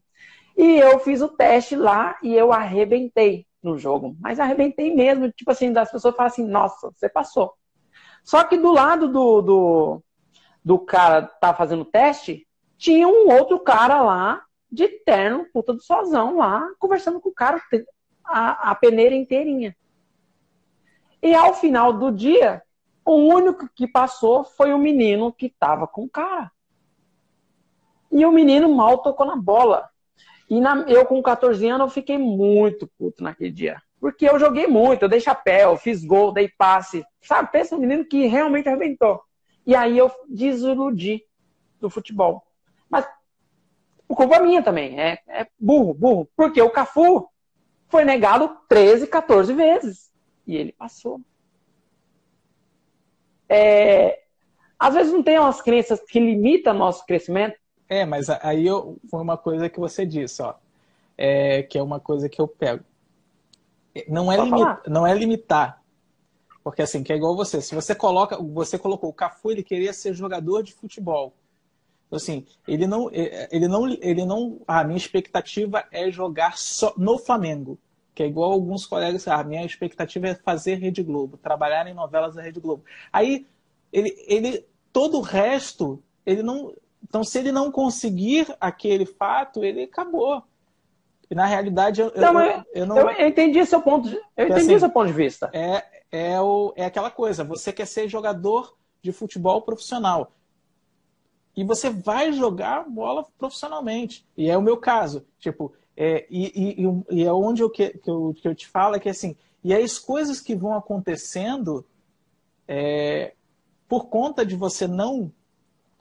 [0.56, 4.16] E eu fiz o teste lá e eu arrebentei no jogo.
[4.20, 7.54] Mas arrebentei mesmo, tipo assim, das pessoas falam assim, nossa, você passou.
[8.24, 10.04] Só que do lado do, do,
[10.64, 15.82] do cara que tá fazendo teste, tinha um outro cara lá, de terno, puta do
[15.82, 17.62] sozão lá, conversando com o cara
[18.26, 19.76] a, a peneira inteirinha.
[21.22, 22.62] E ao final do dia,
[23.06, 26.52] o único que passou foi o menino que tava com o cara.
[28.12, 29.90] E o menino mal tocou na bola.
[30.50, 33.82] E na, eu, com 14 anos, eu fiquei muito puto naquele dia.
[34.00, 37.04] Porque eu joguei muito, eu dei chapéu, fiz gol, dei passe.
[37.22, 39.22] Sabe, pensa um menino que realmente arrebentou.
[39.66, 41.24] E aí eu desiludi
[41.80, 42.44] do futebol.
[42.90, 43.06] Mas
[44.08, 45.00] por culpa minha também.
[45.00, 46.30] É, é burro, burro.
[46.36, 47.28] Porque o Cafu
[47.88, 50.12] foi negado 13, 14 vezes.
[50.48, 51.20] E ele passou.
[53.50, 54.24] É,
[54.80, 57.58] às vezes não tem umas crenças que limitam nosso crescimento.
[57.90, 60.56] É, mas aí eu, foi uma coisa que você disse, ó.
[61.18, 62.84] É, que é uma coisa que eu pego
[64.08, 65.82] não é, limi não é limitar.
[66.64, 67.62] Porque assim, que é igual você.
[67.62, 71.34] Se você coloca, você colocou o Cafu, ele queria ser jogador de futebol.
[72.06, 74.60] Então, assim, ele não, ele não, ele não.
[74.68, 77.80] A minha expectativa é jogar só no Flamengo.
[78.18, 81.94] Que é igual alguns colegas, a ah, minha expectativa é fazer Rede Globo, trabalhar em
[81.94, 82.84] novelas da Rede Globo.
[83.14, 83.46] Aí,
[83.94, 86.74] ele, ele todo o resto, ele não.
[87.04, 90.42] Então, se ele não conseguir aquele fato, ele acabou.
[91.30, 92.98] E na realidade eu, não, eu, eu, não.
[92.98, 94.10] Eu entendi seu ponto.
[94.10, 95.52] De, eu entendi assim, seu ponto de vista.
[95.54, 100.32] É, é, o, é aquela coisa, você quer ser jogador de futebol profissional.
[101.56, 104.26] E você vai jogar bola profissionalmente.
[104.36, 105.24] E é o meu caso.
[105.38, 108.96] Tipo, é, e, e, e é onde eu, que, que, eu, que eu te falo
[108.96, 111.84] é que assim, e as coisas que vão acontecendo
[112.68, 113.34] é,
[113.88, 115.34] por conta de você não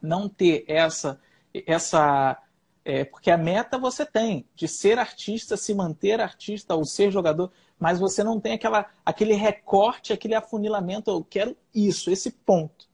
[0.02, 1.18] não ter essa
[1.66, 2.38] essa
[2.84, 7.50] é, porque a meta você tem de ser artista, se manter artista ou ser jogador,
[7.78, 11.10] mas você não tem aquela, aquele recorte, aquele afunilamento.
[11.10, 12.86] Eu quero isso, esse ponto.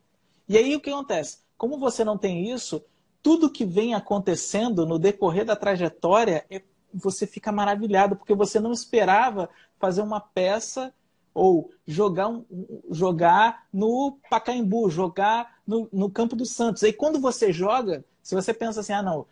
[0.48, 1.40] E aí o que acontece?
[1.58, 2.82] Como você não tem isso,
[3.22, 8.72] tudo que vem acontecendo no decorrer da trajetória, é, você fica maravilhado, porque você não
[8.72, 10.92] esperava fazer uma peça
[11.34, 12.44] ou jogar, um,
[12.90, 16.82] jogar no Pacaembu, jogar no, no Campo dos Santos.
[16.82, 19.26] Aí quando você joga, se você pensa assim, ah não,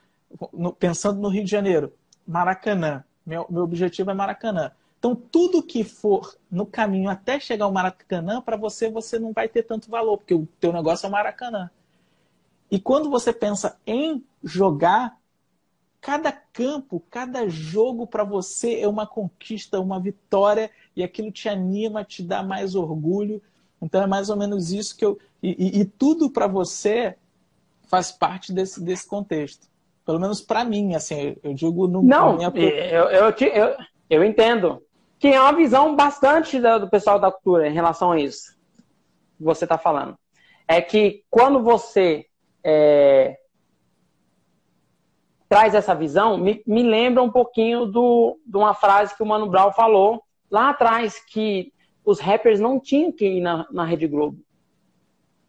[0.52, 1.92] no, pensando no Rio de Janeiro,
[2.26, 4.72] Maracanã, meu, meu objetivo é Maracanã.
[4.98, 9.48] Então, tudo que for no caminho até chegar ao Maracanã, para você, você não vai
[9.48, 11.70] ter tanto valor, porque o teu negócio é o Maracanã.
[12.70, 15.18] E quando você pensa em jogar,
[16.00, 22.04] cada campo, cada jogo para você é uma conquista, uma vitória, e aquilo te anima,
[22.04, 23.42] te dá mais orgulho.
[23.80, 25.18] Então, é mais ou menos isso que eu.
[25.42, 27.16] E, e, e tudo para você
[27.88, 29.68] faz parte desse, desse contexto.
[30.04, 32.02] Pelo menos para mim, assim, eu digo no.
[32.02, 32.52] Não, minha...
[32.54, 33.76] eu, eu, eu,
[34.08, 34.82] eu entendo
[35.18, 38.56] que é uma visão bastante do pessoal da cultura em relação a isso
[39.36, 40.16] que você está falando.
[40.66, 42.26] É que quando você
[42.62, 43.39] é,
[45.50, 49.50] traz essa visão, me, me lembra um pouquinho do, de uma frase que o Mano
[49.50, 51.72] Brown falou lá atrás, que
[52.04, 54.38] os rappers não tinham que ir na, na Rede Globo.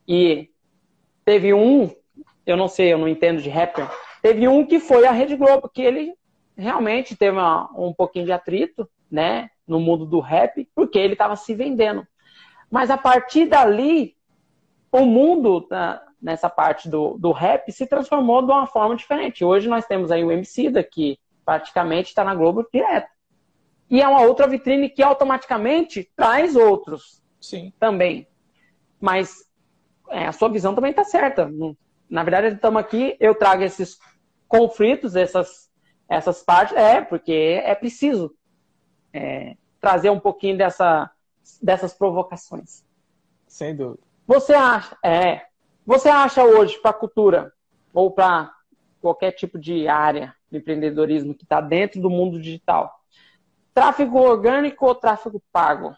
[0.08, 0.50] E
[1.24, 1.88] teve um,
[2.48, 3.88] eu não sei, eu não entendo de rapper,
[4.24, 6.16] teve um que foi a Rede Globo, que ele
[6.58, 9.52] realmente teve uma, um pouquinho de atrito, né?
[9.68, 12.06] no mundo do rap, porque ele estava se vendendo.
[12.72, 14.16] Mas a partir dali,
[14.92, 19.44] o mundo tá, nessa parte do, do rap se transformou de uma forma diferente.
[19.44, 23.10] Hoje nós temos aí o MC que praticamente está na Globo direto.
[23.90, 27.74] E é uma outra vitrine que automaticamente traz outros Sim.
[27.80, 28.28] também.
[29.00, 29.46] Mas
[30.10, 31.52] é, a sua visão também está certa.
[32.10, 33.98] Na verdade, estamos aqui, eu trago esses
[34.48, 35.70] conflitos, essas,
[36.08, 38.34] essas partes, é, porque é preciso
[39.14, 41.10] é, trazer um pouquinho dessa,
[41.62, 42.86] dessas provocações.
[43.48, 44.04] Sem dúvida.
[44.26, 45.48] Você acha, é,
[45.92, 47.54] você acha hoje para a cultura
[47.94, 48.54] ou para
[49.02, 53.00] qualquer tipo de área de empreendedorismo que está dentro do mundo digital,
[53.74, 55.96] tráfego orgânico ou tráfego pago?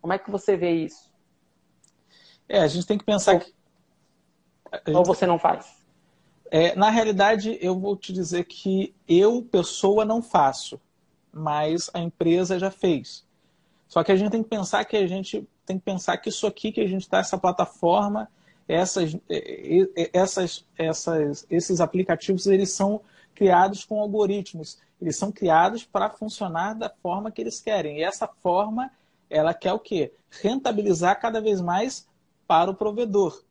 [0.00, 1.12] Como é que você vê isso?
[2.48, 3.54] É, a gente tem que pensar ou, que.
[4.92, 5.84] Ou você não faz?
[6.50, 10.80] É, na realidade, eu vou te dizer que eu, pessoa, não faço
[11.36, 13.26] mas a empresa já fez.
[13.86, 16.46] Só que a gente tem que pensar que a gente tem que pensar que isso
[16.46, 18.30] aqui que a gente está, essa plataforma,
[18.68, 19.16] essas,
[20.12, 23.00] essas, essas, esses aplicativos, eles são
[23.34, 24.78] criados com algoritmos.
[25.00, 27.98] Eles são criados para funcionar da forma que eles querem.
[27.98, 28.90] E essa forma,
[29.28, 30.12] ela quer o quê?
[30.30, 32.08] Rentabilizar cada vez mais
[32.46, 33.42] para o provedor.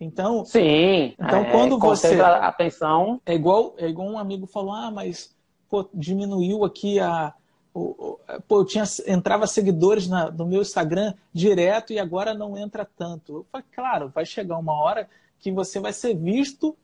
[0.00, 1.14] Então, sim.
[1.18, 5.36] Então, é, quando você atenção, é igual, é igual um amigo falou: "Ah, mas
[5.68, 7.32] pô, diminuiu aqui a.
[7.72, 8.18] Pô,
[8.50, 13.36] eu tinha, entrava seguidores na, no meu Instagram direto e agora não entra tanto.
[13.36, 15.08] Eu falei, claro, vai chegar uma hora
[15.38, 16.76] que você vai ser visto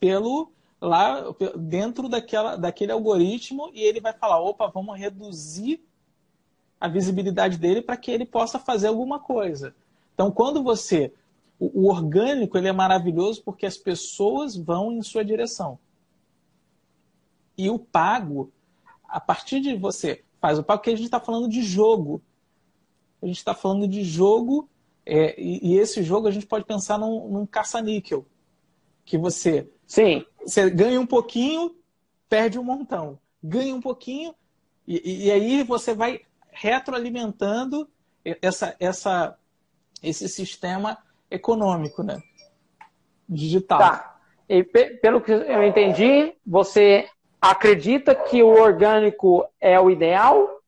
[0.00, 1.24] pelo lá
[1.56, 5.80] dentro daquela, daquele algoritmo e ele vai falar, opa, vamos reduzir
[6.80, 9.74] a visibilidade dele para que ele possa fazer alguma coisa.
[10.12, 11.12] Então, quando você
[11.58, 15.78] o orgânico ele é maravilhoso porque as pessoas vão em sua direção.
[17.56, 18.50] E o pago,
[19.08, 22.22] a partir de você faz o pago, porque a gente está falando de jogo.
[23.22, 24.68] A gente está falando de jogo,
[25.06, 28.26] é, e, e, esse jogo a gente pode pensar num, num caça-níquel.
[29.04, 30.24] Que você, Sim.
[30.44, 31.74] você ganha um pouquinho,
[32.28, 33.18] perde um montão.
[33.42, 34.34] Ganha um pouquinho,
[34.86, 37.88] e, e aí você vai retroalimentando
[38.40, 39.38] essa, essa,
[40.02, 40.98] esse sistema
[41.30, 42.22] econômico, né?
[43.28, 43.78] Digital.
[43.78, 44.20] Tá.
[44.48, 47.08] E pelo que eu entendi, você
[47.50, 50.60] acredita que o orgânico é o ideal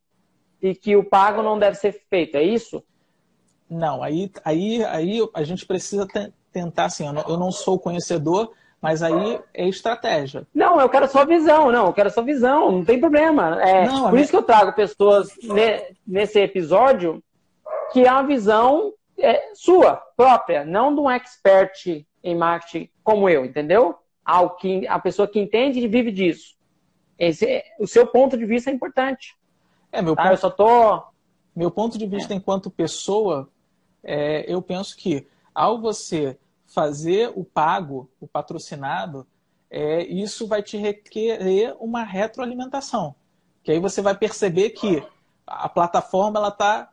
[0.61, 2.85] e que o pago não deve ser feito, é isso?
[3.69, 6.07] Não, aí, aí, aí a gente precisa
[6.53, 10.47] tentar, assim, eu não, eu não sou conhecedor, mas aí é estratégia.
[10.55, 13.61] Não, eu quero sua visão, não, eu quero sua visão, não tem problema.
[13.62, 14.23] É, não, por minha...
[14.23, 17.23] isso que eu trago pessoas ne, nesse episódio
[17.93, 23.45] que é uma visão é, sua, própria, não de um expert em marketing como eu,
[23.45, 23.97] entendeu?
[24.89, 26.56] a pessoa que entende e vive disso.
[27.18, 29.37] Esse, o seu ponto de vista é importante.
[29.90, 30.22] É, meu tá?
[30.22, 31.02] ponto, eu só tô...
[31.55, 32.37] Meu ponto de vista é.
[32.37, 33.48] enquanto pessoa,
[34.05, 39.26] é, eu penso que ao você fazer o pago, o patrocinado,
[39.70, 43.14] é, isso vai te requerer uma retroalimentação.
[43.62, 45.02] Que aí você vai perceber que
[45.46, 46.90] a plataforma ela está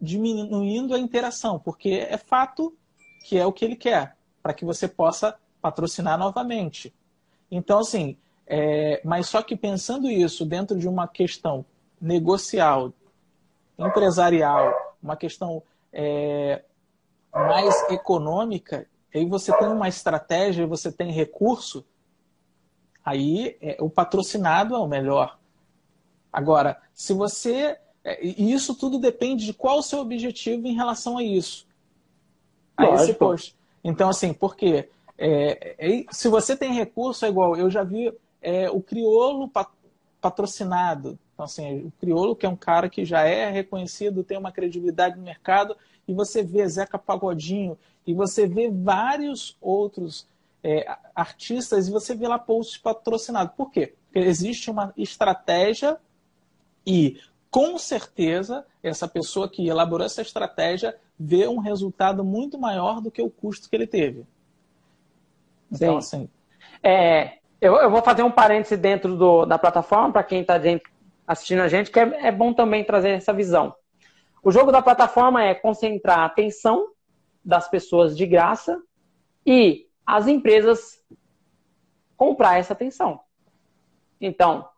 [0.00, 2.74] diminuindo a interação, porque é fato
[3.24, 6.94] que é o que ele quer, para que você possa patrocinar novamente.
[7.50, 11.64] Então, assim, é, mas só que pensando isso dentro de uma questão
[12.00, 12.92] negocial,
[13.78, 16.62] empresarial, uma questão é,
[17.32, 21.84] mais econômica, aí você tem uma estratégia, você tem recurso,
[23.04, 25.38] aí é, o patrocinado é o melhor.
[26.32, 27.78] Agora, se você.
[28.04, 31.66] É, e isso tudo depende de qual o seu objetivo em relação a isso.
[32.76, 33.56] A esse post.
[33.82, 34.88] Então, assim, por quê?
[35.18, 37.56] É, é, se você tem recurso, é igual.
[37.56, 39.50] Eu já vi é, o criolo
[40.20, 41.18] patrocinado.
[41.34, 45.16] Então, assim, o criolo, que é um cara que já é reconhecido, tem uma credibilidade
[45.16, 45.76] no mercado,
[46.08, 50.26] e você vê Zeca Pagodinho, e você vê vários outros
[50.62, 53.54] é, artistas, e você vê lá posts patrocinados.
[53.54, 53.94] Por quê?
[54.06, 55.98] Porque existe uma estratégia
[56.86, 57.20] e,
[57.50, 63.20] com certeza, essa pessoa que elaborou essa estratégia vê um resultado muito maior do que
[63.20, 64.24] o custo que ele teve.
[65.70, 66.16] Então, Sim.
[66.16, 66.28] assim.
[66.82, 70.60] É, eu, eu vou fazer um parêntese dentro do, da plataforma, para quem está
[71.26, 73.74] assistindo a gente, que é, é bom também trazer essa visão.
[74.42, 76.88] O jogo da plataforma é concentrar a atenção
[77.44, 78.80] das pessoas de graça
[79.44, 81.02] e as empresas
[82.16, 83.20] comprar essa atenção.
[84.20, 84.68] Então,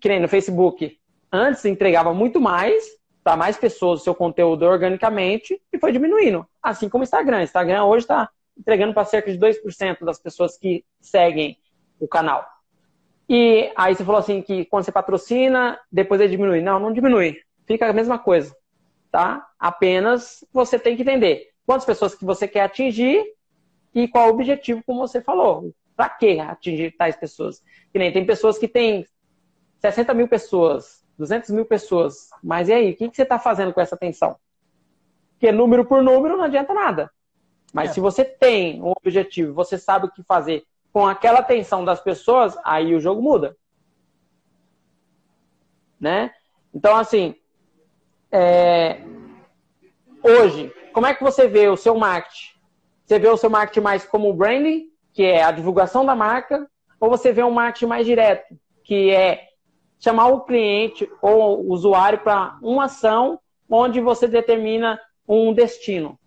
[0.00, 0.98] que nem no Facebook,
[1.30, 2.84] antes entregava muito mais
[3.22, 6.46] para mais pessoas o seu conteúdo organicamente e foi diminuindo.
[6.62, 7.38] Assim como o Instagram.
[7.38, 11.58] O Instagram hoje está entregando para cerca de 2% das pessoas que seguem
[12.00, 12.46] o canal.
[13.28, 16.60] E aí você falou assim que quando você patrocina, depois ele diminui.
[16.60, 17.40] Não, não diminui.
[17.66, 18.54] Fica a mesma coisa,
[19.10, 19.46] tá?
[19.58, 23.24] Apenas você tem que entender quantas pessoas que você quer atingir
[23.92, 25.72] e qual o objetivo, como você falou.
[25.96, 27.62] Para que atingir tais pessoas?
[27.92, 29.06] Que nem tem pessoas que têm
[29.80, 32.28] 60 mil pessoas, 200 mil pessoas.
[32.42, 34.36] Mas e aí, o que, que você está fazendo com essa atenção?
[35.32, 37.10] Porque número por número não adianta nada.
[37.76, 37.92] Mas é.
[37.92, 42.56] se você tem um objetivo, você sabe o que fazer com aquela atenção das pessoas,
[42.64, 43.54] aí o jogo muda.
[46.00, 46.32] Né?
[46.72, 47.34] Então, assim,
[48.32, 49.02] é...
[50.22, 52.54] hoje, como é que você vê o seu marketing?
[53.04, 56.66] Você vê o seu marketing mais como o branding, que é a divulgação da marca,
[56.98, 59.48] ou você vê um marketing mais direto, que é
[59.98, 66.18] chamar o cliente ou o usuário para uma ação onde você determina um destino?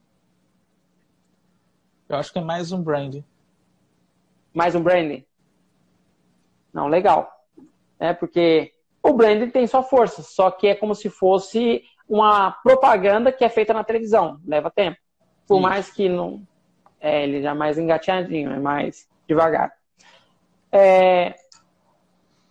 [2.10, 3.18] Eu acho que é mais um brand.
[4.52, 5.24] Mais um branding?
[6.74, 7.32] Não, legal.
[8.00, 13.32] É porque o branding tem sua força, só que é como se fosse uma propaganda
[13.32, 14.98] que é feita na televisão, leva tempo.
[15.48, 15.62] Por Isso.
[15.62, 16.42] mais que não.
[17.00, 19.72] É, ele já é mais engateadinho, é mais devagar.
[20.72, 21.36] É...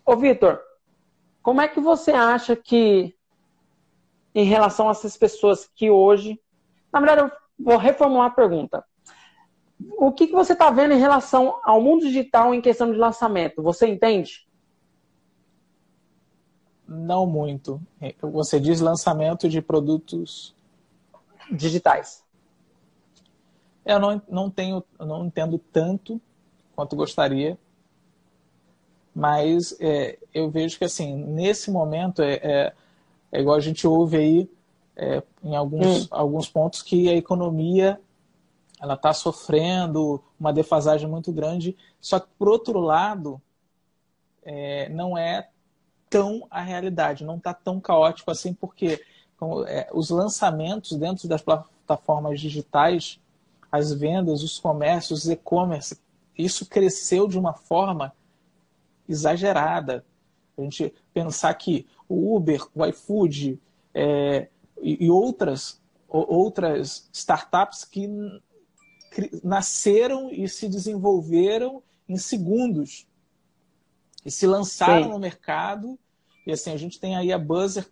[0.06, 0.60] Ô, Vitor,
[1.42, 3.12] como é que você acha que,
[4.32, 6.40] em relação a essas pessoas que hoje.
[6.92, 8.84] Na verdade, eu vou reformular a pergunta
[9.96, 13.62] o que, que você está vendo em relação ao mundo digital em questão de lançamento?
[13.62, 14.46] Você entende?
[16.86, 17.80] Não muito.
[18.22, 20.54] Você diz lançamento de produtos
[21.50, 22.24] digitais.
[23.84, 26.20] Eu não, não tenho, não entendo tanto
[26.74, 27.58] quanto gostaria,
[29.14, 32.72] mas é, eu vejo que assim nesse momento é, é,
[33.32, 34.50] é, igual a gente ouve aí
[34.96, 36.08] é, em alguns, hum.
[36.10, 38.00] alguns pontos que a economia
[38.80, 41.76] ela está sofrendo uma defasagem muito grande.
[42.00, 43.40] Só que, por outro lado,
[44.42, 45.48] é, não é
[46.08, 49.04] tão a realidade, não está tão caótico assim, porque
[49.66, 53.20] é, os lançamentos dentro das plataformas digitais,
[53.70, 55.98] as vendas, os comércios, os e-commerce,
[56.36, 58.12] isso cresceu de uma forma
[59.08, 60.04] exagerada.
[60.56, 63.60] A gente pensar que o Uber, o iFood
[63.92, 64.48] é,
[64.80, 68.08] e, e outras, outras startups que
[69.42, 73.06] nasceram e se desenvolveram em segundos
[74.24, 75.10] e se lançaram Sim.
[75.10, 75.98] no mercado.
[76.46, 77.86] E assim, a gente tem aí a Buzzer,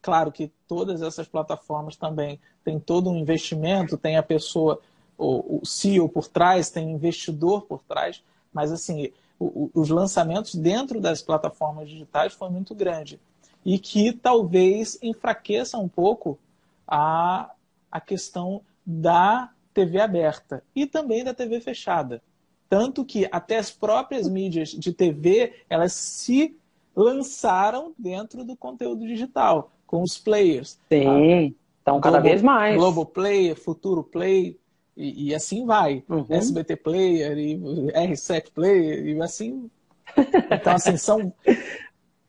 [0.00, 4.80] claro que todas essas plataformas também têm todo um investimento, tem a pessoa,
[5.16, 8.22] o, o CEO por trás, tem investidor por trás,
[8.52, 13.20] mas assim, o, o, os lançamentos dentro das plataformas digitais foi muito grande
[13.64, 16.38] e que talvez enfraqueça um pouco
[16.86, 17.50] a,
[17.90, 22.22] a questão da TV aberta e também da TV fechada.
[22.68, 26.56] Tanto que até as próprias mídias de TV, elas se
[26.96, 30.78] lançaram dentro do conteúdo digital, com os players.
[30.90, 31.56] Sim, tá?
[31.82, 32.76] então cada Globo, vez mais.
[32.76, 34.58] Globo Player, Futuro Play,
[34.96, 36.02] e, e assim vai.
[36.08, 36.26] Uhum.
[36.28, 37.58] SBT Player, e
[37.92, 39.70] R7 Player, e assim...
[40.50, 41.32] Então, assim, são...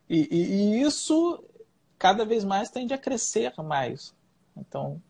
[0.09, 1.43] E, e, e isso
[1.97, 4.13] cada vez mais tende a crescer mais.
[4.57, 5.01] Então.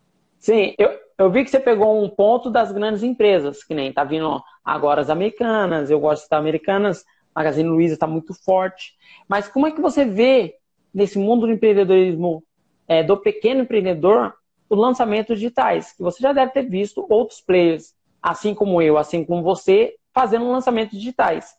[0.43, 4.03] Sim, eu, eu vi que você pegou um ponto das grandes empresas, que nem tá
[4.03, 8.91] vindo agora as americanas, eu gosto das americanas, Magazine Luiza está muito forte.
[9.25, 10.55] Mas como é que você vê
[10.93, 12.43] nesse mundo do empreendedorismo
[12.85, 14.33] é, do pequeno empreendedor
[14.69, 15.93] os lançamentos digitais?
[15.93, 20.51] Que você já deve ter visto outros players, assim como eu, assim como você, fazendo
[20.51, 21.55] lançamentos digitais.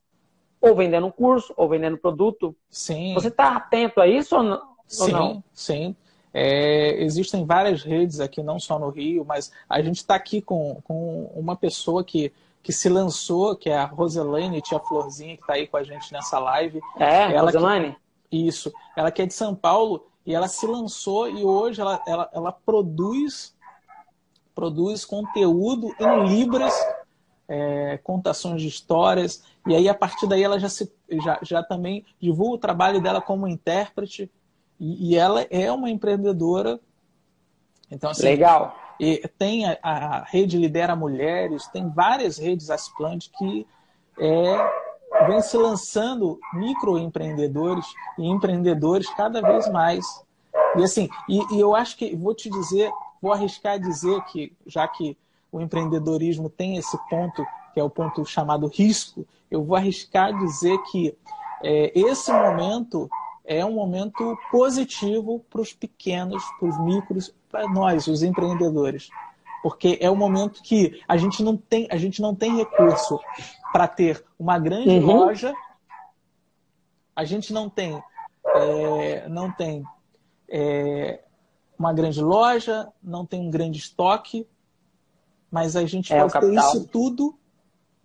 [0.60, 2.54] Ou vendendo um curso, ou vendendo produto.
[2.68, 3.14] Sim.
[3.14, 4.74] Você está atento a isso ou não?
[4.86, 5.96] Sim, sim.
[6.36, 10.80] É, existem várias redes aqui, não só no Rio, mas a gente está aqui com,
[10.82, 15.52] com uma pessoa que, que se lançou, que é a Roselaine Tia Florzinha, que está
[15.52, 16.80] aí com a gente nessa live.
[16.98, 17.96] É, ela Roselaine?
[18.28, 18.72] Que, isso.
[18.96, 22.50] Ela que é de São Paulo e ela se lançou e hoje ela, ela, ela
[22.50, 23.54] produz,
[24.56, 26.74] produz conteúdo em Libras,
[27.46, 29.44] é, contações de histórias.
[29.68, 33.20] E aí, a partir daí, ela já, se, já, já também divulga o trabalho dela
[33.20, 34.28] como intérprete
[34.78, 36.80] e, e ela é uma empreendedora.
[37.90, 38.76] Então, assim, Legal.
[38.98, 43.66] E tem a, a, rede Lidera Mulheres, tem várias redes Asplant que
[44.18, 47.86] é, vem se lançando microempreendedores
[48.18, 50.04] e empreendedores cada vez mais.
[50.76, 54.86] E assim, e, e eu acho que vou te dizer, vou arriscar dizer que, já
[54.86, 55.16] que
[55.50, 60.76] o empreendedorismo tem esse ponto, que é o ponto chamado risco, eu vou arriscar dizer
[60.90, 61.16] que
[61.62, 63.08] é, esse momento
[63.44, 69.08] é um momento positivo para os pequenos, para os micros, para nós, os empreendedores.
[69.62, 73.20] Porque é um momento que a gente não tem, a gente não tem recurso
[73.72, 75.06] para ter uma grande uhum.
[75.06, 75.54] loja,
[77.14, 78.02] a gente não tem,
[78.46, 79.84] é, não tem
[80.48, 81.20] é,
[81.78, 84.46] uma grande loja, não tem um grande estoque,
[85.50, 87.38] mas a gente é pode ter isso tudo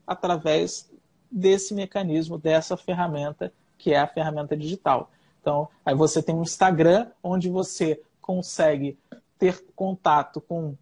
[0.06, 0.90] através
[1.32, 5.10] desse mecanismo, dessa ferramenta que é a ferramenta digital.
[5.42, 8.98] Então, aí você tem um Instagram onde você consegue
[9.38, 10.76] ter contato com,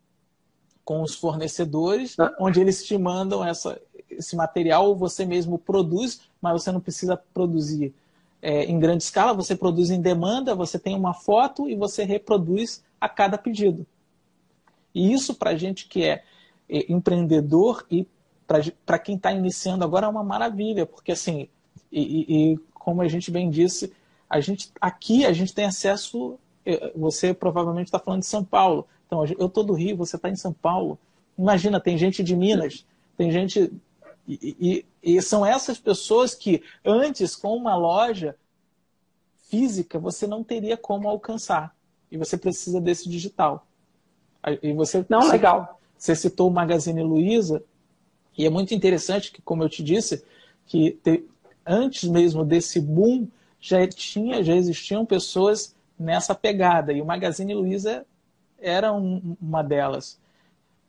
[0.84, 2.36] com os fornecedores, ah.
[2.40, 3.80] onde eles te mandam essa,
[4.10, 7.94] esse material, você mesmo produz, mas você não precisa produzir
[8.42, 12.84] é, em grande escala, você produz em demanda, você tem uma foto e você reproduz
[13.00, 13.86] a cada pedido.
[14.94, 16.24] E isso, para gente que é,
[16.70, 18.08] é empreendedor e
[18.86, 21.50] para quem está iniciando agora é uma maravilha, porque assim,
[21.92, 23.94] e, e, como a gente bem disse,
[24.30, 26.38] a gente aqui a gente tem acesso.
[26.66, 28.88] Eh, você provavelmente está falando de São Paulo.
[29.06, 31.00] Então, eu estou do Rio, você está em São Paulo.
[31.38, 33.72] Imagina, tem gente de Minas, tem gente.
[34.28, 38.36] E, e, e são essas pessoas que antes, com uma loja
[39.50, 41.74] física, você não teria como alcançar.
[42.12, 43.66] E você precisa desse digital.
[44.62, 45.80] E você, não, você, legal.
[45.98, 47.64] Você citou o Magazine Luiza,
[48.38, 50.24] e é muito interessante que, como eu te disse,
[50.68, 51.24] que te,
[51.66, 53.28] antes mesmo desse boom
[53.60, 58.06] já tinha, já existiam pessoas nessa pegada e o Magazine Luiza
[58.60, 60.20] era um, uma delas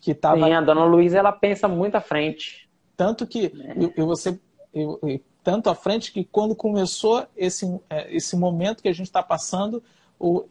[0.00, 0.46] que tava...
[0.46, 2.68] Sim, a Dona Luiza ela pensa muito à frente.
[2.96, 3.92] Tanto que é.
[3.96, 4.38] eu, você
[4.72, 9.06] eu, eu, tanto à frente que quando começou esse é, esse momento que a gente
[9.06, 9.82] está passando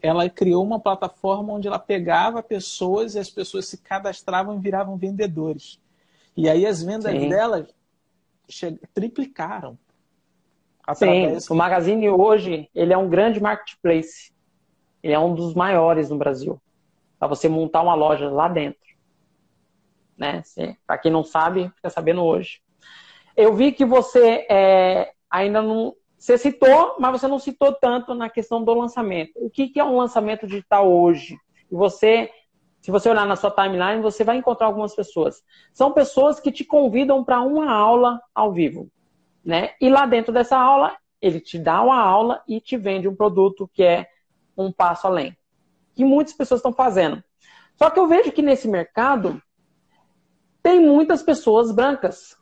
[0.00, 4.96] ela criou uma plataforma onde ela pegava pessoas e as pessoas se cadastravam e viravam
[4.96, 5.78] vendedores.
[6.36, 7.28] E aí as vendas Sim.
[7.28, 7.66] delas
[8.94, 9.78] triplicaram.
[10.94, 14.32] Sim, o Magazine hoje ele é um grande marketplace.
[15.02, 16.60] Ele é um dos maiores no Brasil.
[17.18, 18.80] Para você montar uma loja lá dentro.
[20.16, 20.42] Né?
[20.86, 22.60] Para quem não sabe, fica sabendo hoje.
[23.36, 25.94] Eu vi que você é, ainda não.
[26.18, 29.32] Você citou, mas você não citou tanto na questão do lançamento.
[29.36, 31.38] O que, que é um lançamento digital hoje?
[31.70, 32.28] E você,
[32.80, 35.40] se você olhar na sua timeline, você vai encontrar algumas pessoas.
[35.72, 38.90] São pessoas que te convidam para uma aula ao vivo.
[39.48, 39.70] Né?
[39.80, 43.66] E lá dentro dessa aula, ele te dá uma aula e te vende um produto
[43.72, 44.06] que é
[44.54, 45.34] um passo além.
[45.94, 47.24] Que muitas pessoas estão fazendo.
[47.74, 49.40] Só que eu vejo que nesse mercado
[50.62, 52.36] tem muitas pessoas brancas.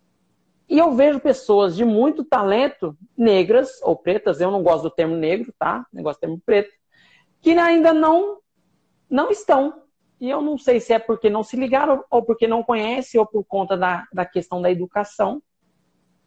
[0.68, 5.14] E eu vejo pessoas de muito talento, negras ou pretas, eu não gosto do termo
[5.14, 5.86] negro, tá?
[5.94, 6.72] Eu gosto do termo preto,
[7.40, 8.38] que ainda não,
[9.08, 9.80] não estão.
[10.20, 13.24] E eu não sei se é porque não se ligaram, ou porque não conhecem, ou
[13.24, 15.40] por conta da, da questão da educação,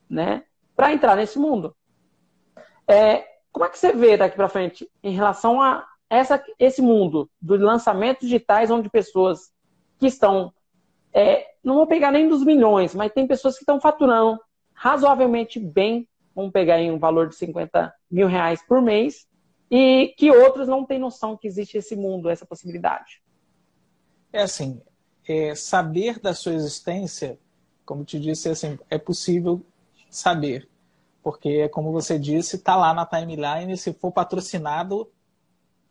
[0.10, 0.46] né?
[0.80, 1.76] Para entrar nesse mundo.
[2.88, 7.30] É, como é que você vê daqui para frente em relação a essa, esse mundo
[7.42, 9.52] dos lançamentos digitais, onde pessoas
[9.98, 10.54] que estão,
[11.12, 14.40] é, não vou pegar nem dos milhões, mas tem pessoas que estão faturando
[14.74, 19.28] razoavelmente bem, vamos pegar aí um valor de 50 mil reais por mês,
[19.70, 23.22] e que outros não têm noção que existe esse mundo, essa possibilidade.
[24.32, 24.82] É assim,
[25.28, 27.38] é, saber da sua existência,
[27.86, 29.62] como te disse, é assim, é possível
[30.10, 30.68] saber.
[31.22, 33.78] Porque, como você disse, está lá na timeline.
[33.78, 35.10] Se for patrocinado,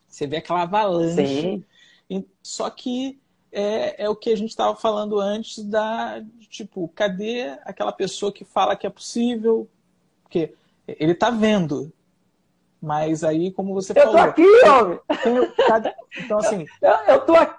[0.07, 1.63] você vê aquela avalanche.
[2.09, 2.25] Sim.
[2.41, 3.19] Só que
[3.51, 8.43] é, é o que a gente estava falando antes da tipo, cadê aquela pessoa que
[8.43, 9.67] fala que é possível?
[10.23, 10.53] Porque
[10.87, 11.91] ele está vendo,
[12.81, 14.17] mas aí, como você eu falou.
[14.17, 14.99] Eu tô aqui, homem!
[16.17, 16.65] Então, assim.
[16.81, 17.58] Eu, eu tô aqui,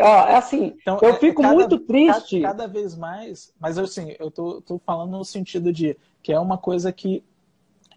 [0.00, 0.76] ó, é assim.
[0.80, 2.40] Então, eu é, fico cada, muito triste.
[2.40, 6.38] Cada, cada, vez mais, mas assim, eu tô, tô falando no sentido de que é
[6.38, 7.22] uma coisa que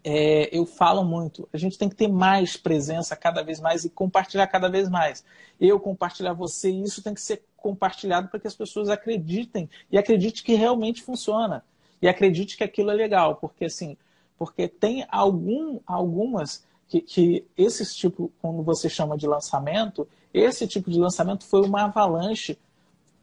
[0.04, 1.48] é, eu falo muito.
[1.52, 5.24] A gente tem que ter mais presença cada vez mais e compartilhar cada vez mais.
[5.60, 10.44] Eu compartilhar você, isso tem que ser compartilhado para que as pessoas acreditem e acreditem
[10.44, 11.64] que realmente funciona
[12.00, 13.96] e acredite que aquilo é legal, porque assim,
[14.38, 20.90] porque tem algum, algumas que, que esse tipo, quando você chama de lançamento, esse tipo
[20.90, 22.58] de lançamento foi uma avalanche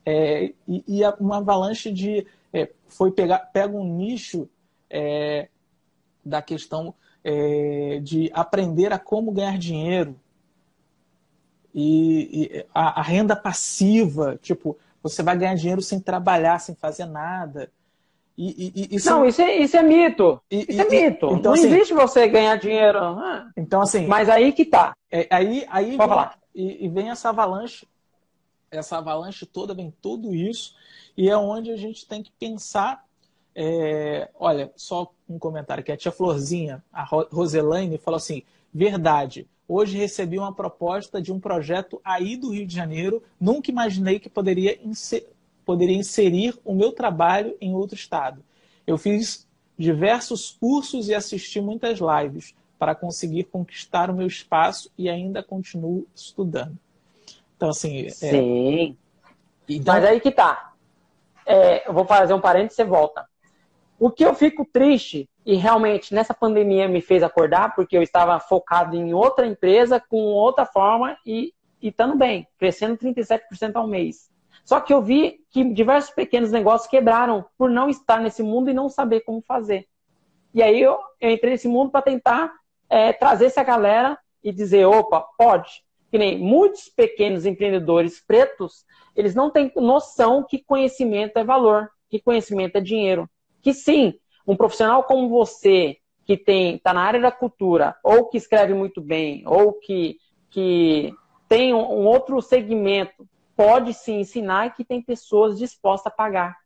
[0.06, 4.47] é, e, e, uma avalanche de é, foi pegar pega um nicho
[4.89, 5.47] é,
[6.24, 6.93] da questão
[7.24, 10.16] é, de aprender a como ganhar dinheiro
[11.78, 17.06] e, e a, a, renda passiva, tipo, você vai ganhar dinheiro sem trabalhar, sem fazer
[17.06, 17.70] nada.
[18.38, 20.41] E, e, isso não, isso é, isso é mito.
[20.49, 21.26] isso é mito.
[21.34, 22.97] Então, não assim, existe você ganhar dinheiro.
[22.99, 24.08] Ah, então, assim.
[24.08, 24.93] Mas aí que tá.
[25.12, 26.38] É, aí, aí Pode vem, falar.
[26.56, 27.86] E, vem essa avalanche.
[28.72, 30.74] Essa avalanche toda, vem tudo isso.
[31.18, 33.06] E é onde a gente tem que pensar.
[33.53, 38.43] É, olha, só um comentário que a tia Florzinha, a Roselaine, falou assim:
[38.74, 39.47] verdade.
[39.68, 43.22] Hoje recebi uma proposta de um projeto aí do Rio de Janeiro.
[43.39, 45.28] Nunca imaginei que poderia, inser...
[45.66, 48.43] poderia inserir o meu trabalho em outro estado.
[48.86, 49.47] Eu fiz
[49.78, 56.05] diversos cursos e assisti muitas lives para conseguir conquistar o meu espaço e ainda continuo
[56.13, 56.78] estudando.
[57.55, 58.05] Então, assim.
[58.05, 58.09] É...
[58.09, 58.97] Sim.
[59.67, 59.93] Então...
[59.93, 60.73] Mas aí que tá.
[61.45, 63.28] É, eu vou fazer um parênteses e você volta.
[63.99, 68.39] O que eu fico triste e realmente nessa pandemia me fez acordar, porque eu estava
[68.39, 74.30] focado em outra empresa, com outra forma e estando bem, crescendo 37% ao mês.
[74.63, 78.73] Só que eu vi que diversos pequenos negócios quebraram por não estar nesse mundo e
[78.73, 79.88] não saber como fazer.
[80.53, 82.51] E aí eu, eu entrei nesse mundo para tentar
[82.89, 85.83] é, trazer essa galera e dizer, opa, pode.
[86.11, 92.19] Que nem muitos pequenos empreendedores pretos, eles não têm noção que conhecimento é valor, que
[92.19, 93.29] conhecimento é dinheiro.
[93.61, 94.13] Que sim,
[94.47, 99.01] um profissional como você, que tem está na área da cultura, ou que escreve muito
[99.01, 100.17] bem, ou que,
[100.49, 101.13] que
[101.47, 106.57] tem um, outro segmento, pode se ensinar e que tem pessoas dispostas a pagar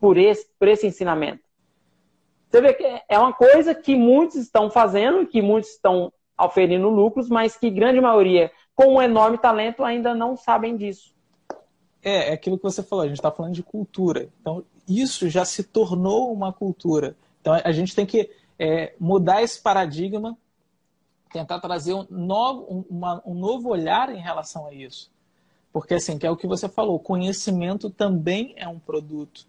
[0.00, 1.42] por esse, por esse ensinamento.
[2.50, 7.28] Você vê que é uma coisa que muitos estão fazendo, que muitos estão oferindo lucros,
[7.28, 11.14] mas que grande maioria, com um enorme talento, ainda não sabem disso.
[12.02, 14.28] É, é aquilo que você falou, a gente está falando de cultura.
[14.40, 17.16] Então, isso já se tornou uma cultura.
[17.40, 18.28] Então a gente tem que
[18.58, 20.36] é, mudar esse paradigma,
[21.32, 25.10] tentar trazer um novo, um, uma, um novo olhar em relação a isso.
[25.72, 29.46] Porque, assim, que é o que você falou, conhecimento também é um produto.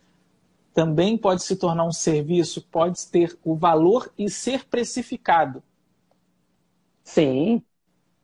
[0.74, 5.62] Também pode se tornar um serviço, pode ter o valor e ser precificado.
[7.04, 7.62] Sim.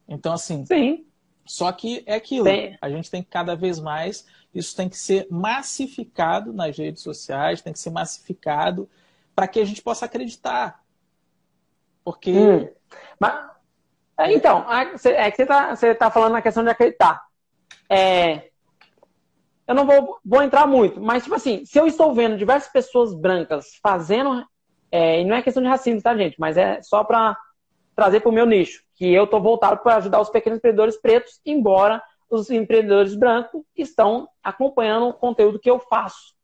[0.08, 0.66] Então, assim.
[0.66, 1.06] Sim.
[1.46, 2.46] Só que é aquilo.
[2.46, 2.78] Sim.
[2.82, 7.62] A gente tem que cada vez mais isso tem que ser massificado nas redes sociais,
[7.62, 8.90] tem que ser massificado
[9.36, 10.84] para que a gente possa acreditar.
[12.04, 12.32] Porque.
[12.32, 12.68] Hum.
[13.20, 13.52] Mas,
[14.18, 17.24] é, então, é que você está tá falando na questão de acreditar.
[17.88, 18.50] É,
[19.68, 23.14] eu não vou, vou entrar muito, mas, tipo assim, se eu estou vendo diversas pessoas
[23.14, 24.46] brancas fazendo.
[24.90, 26.40] É, e não é questão de racismo, tá, gente?
[26.40, 27.38] Mas é só para
[27.94, 31.42] trazer para o meu nicho, que eu estou voltado para ajudar os pequenos empreendedores pretos,
[31.46, 36.36] embora os empreendedores brancos estão acompanhando o conteúdo que eu faço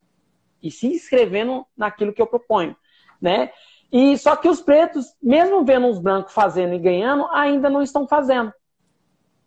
[0.62, 2.76] e se inscrevendo naquilo que eu proponho,
[3.20, 3.50] né?
[3.92, 8.08] E só que os pretos, mesmo vendo os brancos fazendo e ganhando, ainda não estão
[8.08, 8.52] fazendo.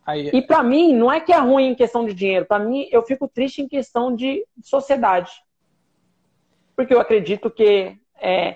[0.07, 0.29] Aí...
[0.29, 2.45] E para mim, não é que é ruim em questão de dinheiro.
[2.45, 5.29] Para mim, eu fico triste em questão de sociedade.
[6.77, 8.55] Porque eu acredito que é,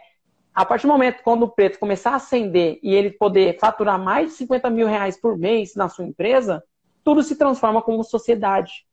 [0.55, 4.31] a partir do momento quando o preto começar a ascender e ele poder faturar mais
[4.31, 6.63] de 50 mil reais por mês na sua empresa,
[7.03, 8.85] tudo se transforma como sociedade.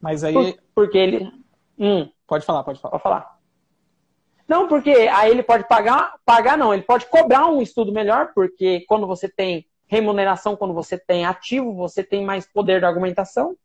[0.00, 0.34] Mas aí.
[0.34, 1.28] Por, porque ele.
[1.76, 2.92] Hum, pode falar, pode falar.
[2.92, 3.38] Pode falar.
[4.46, 8.84] Não, porque aí ele pode pagar, pagar não, ele pode cobrar um estudo melhor, porque
[8.88, 13.56] quando você tem remuneração, quando você tem ativo, você tem mais poder de argumentação.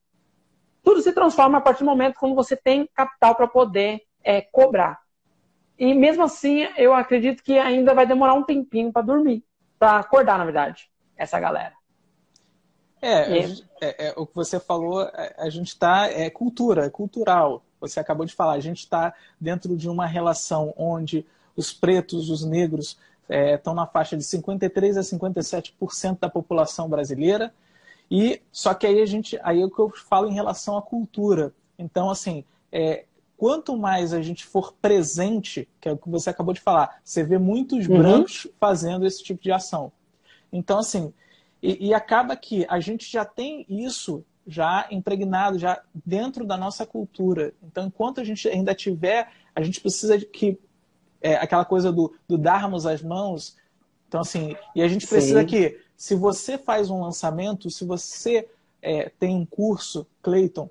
[0.82, 5.02] Tudo se transforma a partir do momento quando você tem capital para poder é, cobrar.
[5.78, 9.44] E mesmo assim, eu acredito que ainda vai demorar um tempinho para dormir,
[9.78, 11.74] para acordar, na verdade, essa galera.
[13.02, 13.40] É,
[13.82, 16.10] é, é, o que você falou, é, a gente está.
[16.10, 17.62] É cultura, é cultural.
[17.82, 22.46] Você acabou de falar, a gente está dentro de uma relação onde os pretos, os
[22.46, 22.98] negros,
[23.28, 27.54] é, estão na faixa de 53% a 57% da população brasileira.
[28.10, 30.82] E só que aí a gente, aí é o que eu falo em relação à
[30.82, 31.54] cultura.
[31.78, 33.06] Então, assim, é,
[33.38, 37.24] quanto mais a gente for presente, que é o que você acabou de falar, você
[37.24, 37.98] vê muitos uhum.
[37.98, 39.92] brancos fazendo esse tipo de ação.
[40.52, 41.14] Então, assim,
[41.62, 46.86] e, e, acaba que a gente já tem isso já impregnado, já dentro da nossa
[46.86, 47.54] cultura.
[47.64, 50.60] Então, enquanto a gente ainda tiver, a gente precisa que
[51.24, 53.56] é, aquela coisa do, do darmos as mãos.
[54.08, 55.48] Então, assim, e a gente precisa Sim.
[55.48, 58.48] que, se você faz um lançamento, se você
[58.82, 60.70] é, tem um curso, Clayton,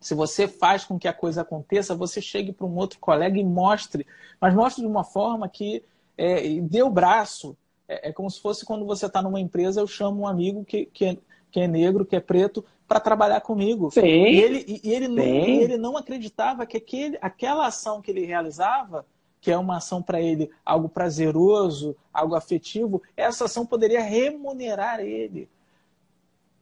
[0.00, 3.44] se você faz com que a coisa aconteça, você chegue para um outro colega e
[3.44, 4.06] mostre,
[4.38, 5.82] mas mostre de uma forma que
[6.18, 7.56] é, dê o braço.
[7.88, 10.86] É, é como se fosse quando você está numa empresa, eu chamo um amigo que,
[10.86, 11.16] que, é,
[11.50, 13.90] que é negro, que é preto, para trabalhar comigo.
[13.92, 14.02] Sim.
[14.02, 19.06] E ele, e ele, não, ele não acreditava que aquele, aquela ação que ele realizava,
[19.44, 25.50] que é uma ação para ele algo prazeroso, algo afetivo, essa ação poderia remunerar ele.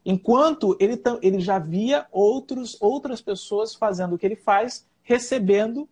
[0.04, 5.88] Enquanto ele, ele já via outros, outras pessoas fazendo o que ele faz, recebendo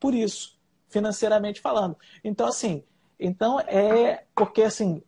[0.00, 0.58] por isso,
[0.88, 1.94] financeiramente falando.
[2.24, 2.82] Então, assim,
[3.20, 5.02] então é porque assim,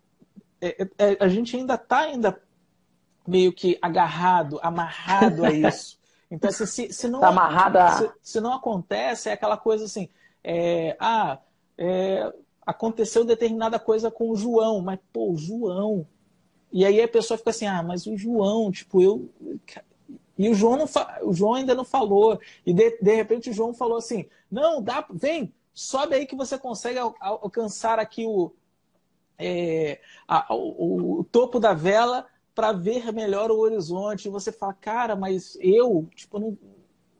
[0.60, 2.38] é, é, a gente ainda está ainda
[3.26, 5.98] meio que agarrado, amarrado a isso.
[6.30, 7.92] Então, assim, se, se, não, tá amarrada...
[7.92, 10.10] se, se, não acontece, é aquela coisa assim,
[10.50, 11.38] é, ah,
[11.76, 12.32] é,
[12.64, 16.06] aconteceu determinada coisa com o João, mas, pô, o João.
[16.72, 19.28] E aí a pessoa fica assim, ah, mas o João, tipo, eu.
[20.38, 21.18] E o João, não fa...
[21.22, 22.40] o João ainda não falou.
[22.64, 26.58] E de, de repente o João falou assim: não, dá, vem, sobe aí que você
[26.58, 28.50] consegue al alcançar aqui o,
[29.36, 34.28] é, a, o, o, topo da vela para ver melhor o horizonte.
[34.28, 36.56] E você fala, cara, mas eu, tipo, não,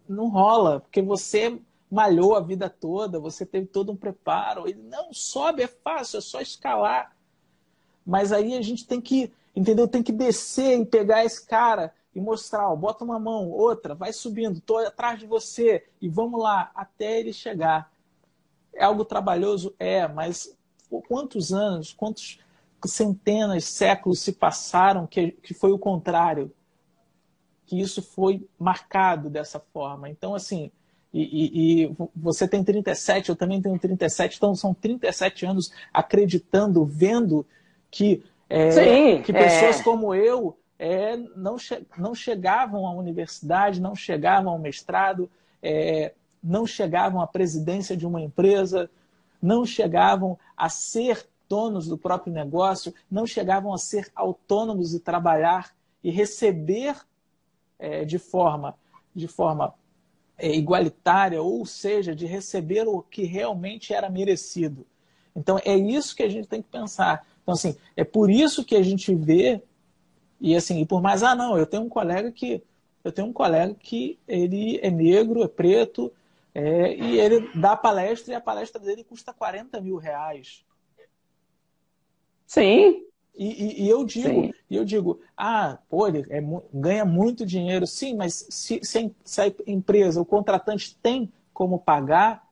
[0.09, 1.61] não rola, porque você
[1.91, 4.69] malhou a vida toda, você teve todo um preparo.
[4.69, 7.17] Ele, não, sobe, é fácil, é só escalar.
[8.05, 9.89] Mas aí a gente tem que, entendeu?
[9.89, 14.13] Tem que descer e pegar esse cara e mostrar, ó, bota uma mão, outra, vai
[14.13, 17.93] subindo, tô atrás de você e vamos lá até ele chegar.
[18.75, 19.75] É algo trabalhoso?
[19.79, 20.57] É, mas
[21.07, 22.39] quantos anos, quantos
[22.87, 26.53] centenas, séculos se passaram que, que foi o contrário,
[27.67, 30.09] que isso foi marcado dessa forma.
[30.09, 30.71] Então, assim,
[31.13, 36.85] e, e, e, você tem 37, eu também tenho 37, então são 37 anos acreditando,
[36.85, 37.47] vendo
[37.91, 39.83] que, é, Sim, que pessoas é...
[39.83, 45.31] como eu é, não, che não chegavam à universidade, não chegavam ao mestrado,
[45.63, 48.89] é, não chegavam à presidência de uma empresa,
[49.43, 55.75] não chegavam a ser donos do próprio negócio, não chegavam a ser autônomos e trabalhar
[56.05, 56.95] e receber
[57.79, 58.77] é, de forma,
[59.15, 59.75] de forma
[60.39, 64.87] igualitária, ou seja, de receber o que realmente era merecido.
[65.35, 67.27] Então é isso que a gente tem que pensar.
[67.43, 69.63] Então, assim, é por isso que a gente vê,
[70.41, 72.63] e assim, e por mais, ah, não, eu tenho um colega que.
[73.03, 76.13] Eu tenho um colega que ele é negro, é preto,
[76.55, 80.65] é, e ele dá palestra e a palestra dele custa 40 mil reais.
[82.47, 83.08] Sim.
[83.39, 86.43] E, e, e eu digo, eu digo, ah, pô, ele é,
[86.75, 92.45] ganha muito dinheiro, sim, mas se, se, se, a empresa, o contratante tem como pagar,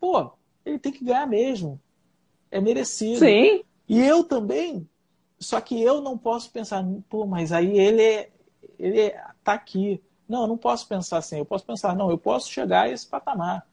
[0.00, 0.32] pô,
[0.66, 1.80] ele tem que ganhar mesmo.
[2.50, 3.20] É merecido.
[3.20, 3.62] Sim.
[3.88, 4.88] E eu também.
[5.38, 8.30] Só que eu não posso pensar, pô, mas aí ele é,
[8.80, 10.02] ele é, tá aqui.
[10.28, 11.38] Não, eu não posso pensar assim.
[11.38, 13.64] Eu posso pensar, não, eu posso chegar a esse patamar.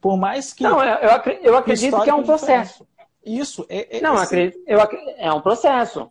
[0.00, 0.62] Por mais que.
[0.62, 0.98] Não, eu,
[1.42, 2.86] eu acredito que é um processo.
[3.24, 4.24] Isso, é, é Não, assim...
[4.24, 4.78] acredito, eu,
[5.16, 6.10] é um processo.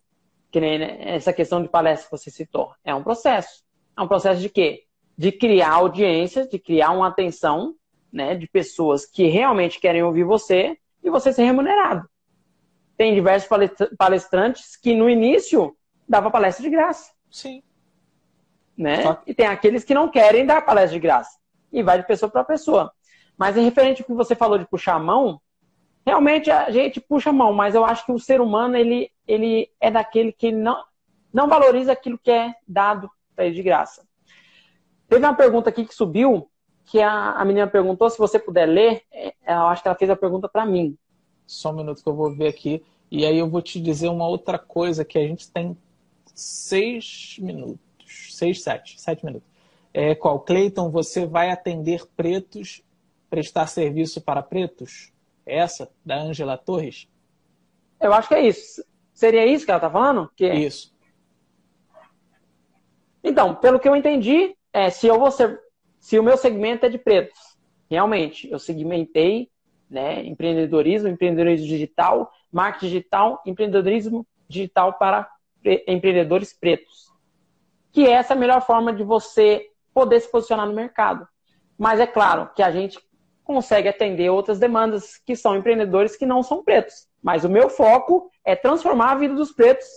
[0.52, 2.74] Que nem né, essa questão de palestra que você citou.
[2.84, 3.64] É um processo.
[3.98, 4.84] É um processo de quê?
[5.18, 7.76] De criar audiências, de criar uma atenção
[8.12, 12.08] né, de pessoas que realmente querem ouvir você e você ser remunerado.
[12.98, 13.50] Tem diversos
[13.98, 15.76] palestrantes que no início
[16.08, 17.12] dava palestra de graça.
[17.30, 17.64] Sim.
[18.78, 19.04] Né?
[19.04, 19.22] Só...
[19.26, 21.38] E tem aqueles que não querem dar palestra de graça.
[21.72, 22.92] E vai de pessoa para pessoa.
[23.38, 25.40] Mas em referente ao que você falou de puxar a mão,
[26.06, 29.70] realmente a gente puxa a mão, mas eu acho que o ser humano ele, ele
[29.80, 30.84] é daquele que não,
[31.34, 34.08] não valoriza aquilo que é dado para ele de graça.
[35.08, 36.50] Teve uma pergunta aqui que subiu,
[36.86, 40.10] que a, a menina perguntou, se você puder ler, é, eu acho que ela fez
[40.10, 40.98] a pergunta para mim.
[41.46, 42.84] Só um minuto que eu vou ver aqui.
[43.12, 45.76] E aí eu vou te dizer uma outra coisa que a gente tem
[46.34, 47.80] seis minutos.
[48.38, 49.00] Seis, sete.
[49.02, 49.50] Sete minutos.
[49.94, 50.40] É, qual?
[50.40, 52.84] Cleiton, você vai atender pretos,
[53.30, 55.12] prestar serviço para pretos?
[55.46, 57.08] Essa, da Angela Torres?
[58.00, 58.84] Eu acho que é isso.
[59.14, 60.32] Seria isso que ela está falando?
[60.36, 60.48] Que...
[60.48, 60.94] Isso.
[63.24, 65.60] Então, pelo que eu entendi, é, se eu vou ser,
[66.00, 67.58] se o meu segmento é de pretos,
[67.90, 69.50] realmente, eu segmentei
[69.90, 75.30] né, empreendedorismo, empreendedorismo digital, marketing digital, empreendedorismo digital para
[75.88, 77.12] empreendedores pretos.
[77.92, 81.28] Que essa é a melhor forma de você poder se posicionar no mercado.
[81.78, 83.00] Mas é claro que a gente
[83.50, 87.08] consegue atender outras demandas que são empreendedores que não são pretos.
[87.20, 89.88] Mas o meu foco é transformar a vida dos pretos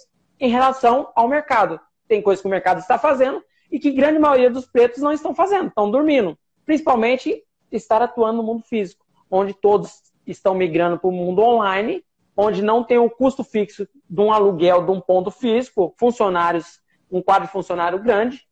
[0.40, 1.78] em relação ao mercado.
[2.08, 5.34] Tem coisas que o mercado está fazendo e que grande maioria dos pretos não estão
[5.34, 6.34] fazendo, estão dormindo.
[6.64, 12.02] Principalmente estar atuando no mundo físico, onde todos estão migrando para o mundo online,
[12.34, 16.80] onde não tem o custo fixo de um aluguel de um ponto físico, funcionários,
[17.10, 18.48] um quadro de funcionário grande,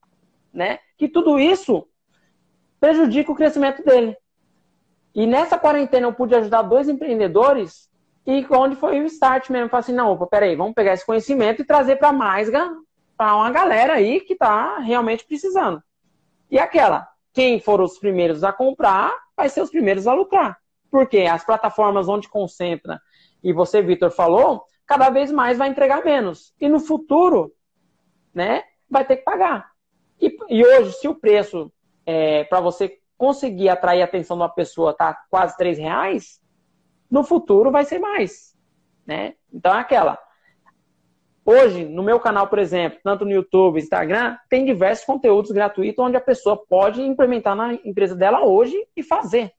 [0.53, 0.79] né?
[0.99, 1.89] Que tudo isso
[2.79, 4.15] prejudica o crescimento dele.
[5.15, 7.91] E nessa quarentena eu pude ajudar dois empreendedores
[8.27, 9.69] e onde foi o start mesmo.
[9.69, 12.49] Falei assim, não, opa, peraí, vamos pegar esse conhecimento e trazer para mais,
[13.17, 15.83] para uma galera aí que está realmente precisando.
[16.51, 20.59] E aquela, quem for os primeiros a comprar, vai ser os primeiros a lucrar.
[20.91, 23.01] Porque as plataformas onde concentra,
[23.43, 26.53] e você, Vitor, falou, cada vez mais vai entregar menos.
[26.61, 27.53] E no futuro,
[28.35, 29.71] né, vai ter que pagar.
[30.21, 31.73] E, e hoje, se o preço
[32.05, 36.41] é, para você conseguir atrair a atenção de uma pessoa tá quase três reais,
[37.11, 38.57] no futuro vai ser mais,
[39.07, 39.35] né?
[39.53, 40.19] Então é aquela.
[41.45, 46.17] Hoje, no meu canal, por exemplo, tanto no YouTube, Instagram, tem diversos conteúdos gratuitos onde
[46.17, 49.53] a pessoa pode implementar na empresa dela hoje e fazer.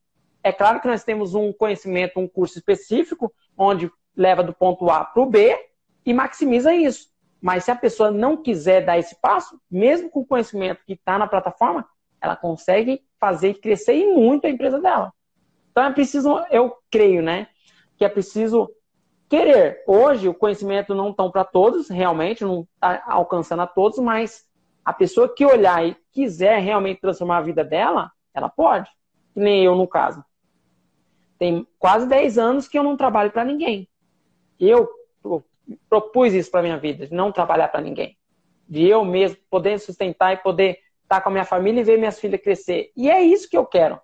[0.43, 5.05] É claro que nós temos um conhecimento, um curso específico, onde leva do ponto A
[5.05, 5.55] para o B
[6.03, 7.09] e maximiza isso.
[7.39, 11.19] Mas se a pessoa não quiser dar esse passo, mesmo com o conhecimento que está
[11.19, 11.87] na plataforma,
[12.19, 15.13] ela consegue fazer crescer e muito a empresa dela.
[15.71, 17.47] Então é preciso, eu creio, né,
[17.95, 18.69] que é preciso
[19.29, 19.83] querer.
[19.87, 24.45] Hoje o conhecimento não estão para todos, realmente não está alcançando a todos, mas
[24.83, 28.89] a pessoa que olhar e quiser realmente transformar a vida dela, ela pode.
[29.33, 30.25] Que nem eu no caso.
[31.37, 33.87] Tem quase 10 anos que eu não trabalho para ninguém.
[34.59, 34.89] Eu
[35.87, 38.17] propus isso para minha vida, de não trabalhar para ninguém.
[38.67, 40.79] De eu mesmo poder sustentar e poder
[41.11, 42.91] estar com a minha família e ver minhas filhas crescer.
[42.95, 43.99] E é isso que eu quero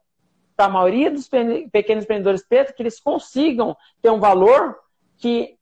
[0.56, 1.30] para a maioria dos
[1.72, 4.76] pequenos empreendedores pretos que eles consigam ter um valor
[5.18, 5.56] que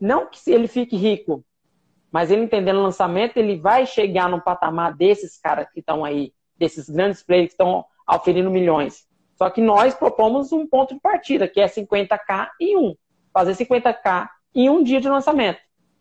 [0.00, 1.44] não que ele fique rico,
[2.10, 6.32] mas ele entendendo o lançamento, ele vai chegar no patamar desses caras que estão aí,
[6.58, 9.06] desses grandes players que estão oferindo milhões.
[9.36, 12.94] Só que nós propomos um ponto de partida, que é 50k em um.
[13.32, 15.60] Fazer 50k em um dia de lançamento.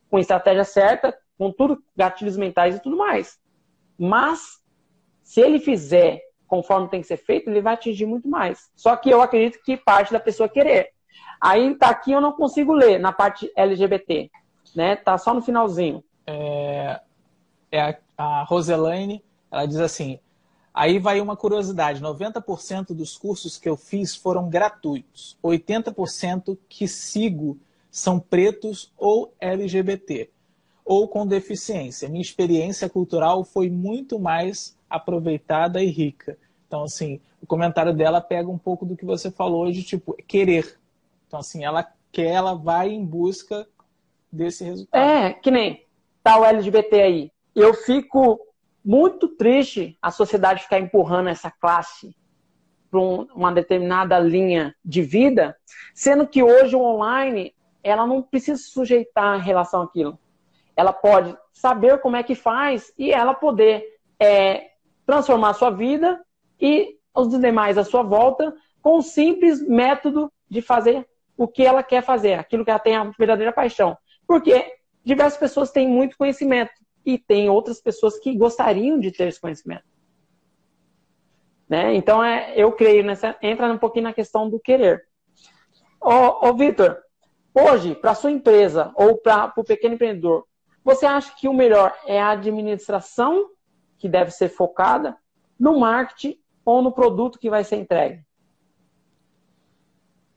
[0.09, 3.39] Com estratégia certa, com tudo, gatilhos mentais e tudo mais.
[3.97, 4.60] Mas,
[5.31, 8.69] se ele fizer conforme tem que ser feito, ele vai atingir muito mais.
[8.75, 10.89] Só que eu acredito que parte da pessoa querer.
[11.39, 14.29] Aí tá aqui eu não consigo ler na parte LGBT,
[14.75, 14.97] né?
[14.97, 16.03] Tá só no finalzinho.
[16.27, 16.99] É,
[17.71, 20.19] é a, a Roselaine, ela diz assim:
[20.73, 27.57] aí vai uma curiosidade: 90% dos cursos que eu fiz foram gratuitos, 80% que sigo
[27.89, 30.29] são pretos ou LGBT
[30.83, 32.09] ou com deficiência.
[32.09, 36.37] Minha experiência cultural foi muito mais aproveitada e rica.
[36.67, 40.79] Então, assim, o comentário dela pega um pouco do que você falou de, tipo, querer.
[41.27, 43.67] Então, assim, ela quer, ela vai em busca
[44.31, 45.01] desse resultado.
[45.01, 45.85] É, que nem
[46.23, 47.31] tá o LGBT aí.
[47.55, 48.39] Eu fico
[48.83, 52.15] muito triste a sociedade ficar empurrando essa classe
[52.89, 55.55] para uma determinada linha de vida,
[55.93, 60.19] sendo que hoje o online ela não precisa se sujeitar em relação àquilo.
[60.75, 63.83] Ela pode saber como é que faz e ela poder
[64.19, 64.70] é,
[65.05, 66.19] transformar a sua vida
[66.59, 71.83] e os demais à sua volta com um simples método de fazer o que ela
[71.83, 73.97] quer fazer, aquilo que ela tem a verdadeira paixão.
[74.27, 76.71] Porque diversas pessoas têm muito conhecimento
[77.05, 79.83] e tem outras pessoas que gostariam de ter esse conhecimento.
[81.67, 81.95] Né?
[81.95, 83.35] Então, é, eu creio nessa.
[83.41, 85.03] Entra um pouquinho na questão do querer.
[86.01, 86.97] Ô, ô Vitor,
[87.55, 90.45] hoje, para sua empresa ou para o pequeno empreendedor,
[90.83, 93.49] você acha que o melhor é a administração
[94.01, 95.15] que deve ser focada
[95.59, 98.25] no marketing ou no produto que vai ser entregue?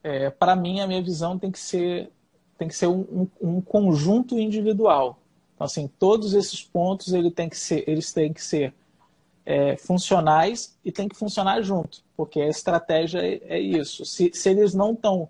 [0.02, 2.12] É, Para mim, a minha visão tem que ser,
[2.58, 5.18] tem que ser um, um, conjunto individual.
[5.54, 8.74] Então, assim, todos esses pontos ele tem que ser, eles têm que ser
[9.46, 14.04] é, funcionais e tem que funcionar junto, porque a estratégia é, é isso.
[14.04, 15.26] Se, se eles não estão,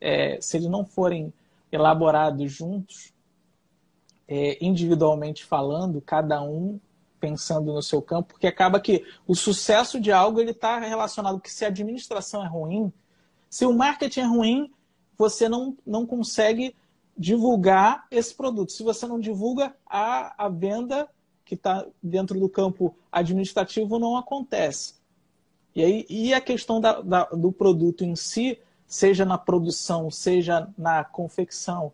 [0.00, 1.30] é, se eles não forem
[1.70, 3.12] elaborados juntos,
[4.26, 6.80] é, individualmente falando, cada um
[7.24, 11.50] pensando no seu campo, porque acaba que o sucesso de algo ele está relacionado que
[11.50, 12.92] se a administração é ruim,
[13.48, 14.70] se o marketing é ruim,
[15.16, 16.76] você não, não consegue
[17.16, 18.72] divulgar esse produto.
[18.72, 21.08] Se você não divulga, a, a venda
[21.46, 24.96] que está dentro do campo administrativo não acontece.
[25.74, 30.68] E, aí, e a questão da, da, do produto em si, seja na produção, seja
[30.76, 31.90] na confecção,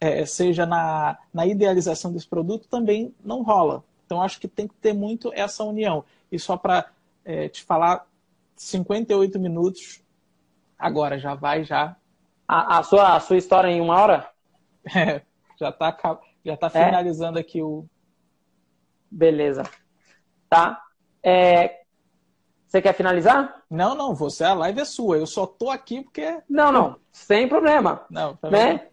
[0.00, 3.82] é, seja na, na idealização desse produto, também não rola.
[4.10, 6.04] Então, acho que tem que ter muito essa união.
[6.32, 6.90] E só para
[7.24, 8.04] é, te falar,
[8.56, 10.02] 58 minutos,
[10.76, 11.94] agora já vai já.
[12.48, 14.28] A, a, sua, a sua história em uma hora?
[14.96, 15.20] É,
[15.60, 15.94] já está
[16.42, 16.86] já tá é?
[16.86, 17.42] finalizando é?
[17.42, 17.84] aqui o.
[19.10, 19.62] Beleza.
[20.48, 20.82] Tá.
[21.22, 21.82] É,
[22.66, 23.62] você quer finalizar?
[23.70, 25.18] Não, não, você, a live é sua.
[25.18, 26.40] Eu só tô aqui porque.
[26.48, 28.06] Não, não, sem problema.
[28.10, 28.88] Não, tá né?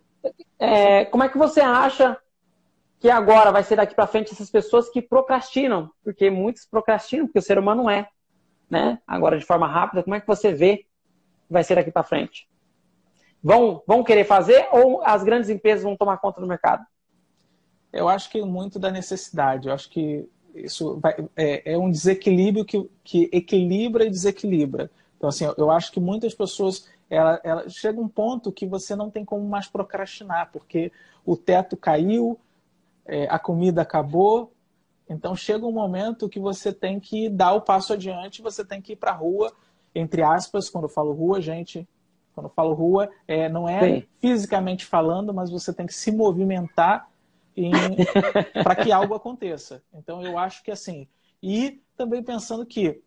[0.59, 2.22] É, como é que você acha
[3.00, 5.91] que agora vai ser daqui para frente essas pessoas que procrastinam?
[6.04, 8.10] Porque muitos procrastinam, porque o ser humano é.
[8.70, 9.00] Né?
[9.08, 10.88] Agora, de forma rápida, como é que você vê que
[11.50, 12.50] vai ser daqui para frente?
[13.41, 16.86] Vão, vão querer fazer ou as grandes empresas vão tomar conta do mercado?
[17.93, 19.68] Eu acho que muito da necessidade.
[19.68, 24.89] Eu acho que isso vai, é, é, um desequilíbrio que, que equilibra e desequilibra.
[25.16, 29.10] Então, assim, eu acho que muitas pessoas ela, ela chega um ponto que você não
[29.10, 30.91] tem como mais procrastinar, porque
[31.26, 32.39] o teto caiu,
[33.08, 34.53] é, a comida acabou.
[35.10, 38.93] Então chega um momento que você tem que dar o passo adiante, você tem que
[38.93, 39.53] ir para a rua,
[39.95, 41.88] entre aspas, quando eu falo rua, gente,
[42.34, 44.03] quando eu falo rua, é, não é Sim.
[44.20, 47.10] fisicamente falando, mas você tem que se movimentar
[48.64, 49.82] para que algo aconteça.
[49.93, 51.08] Então eu acho que assim,
[51.41, 53.01] e também pensando que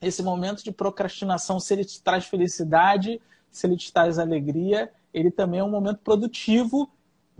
[0.00, 3.20] esse momento de procrastinação, se ele te traz felicidade,
[3.50, 6.90] se ele te traz alegria, ele também é um momento produtivo,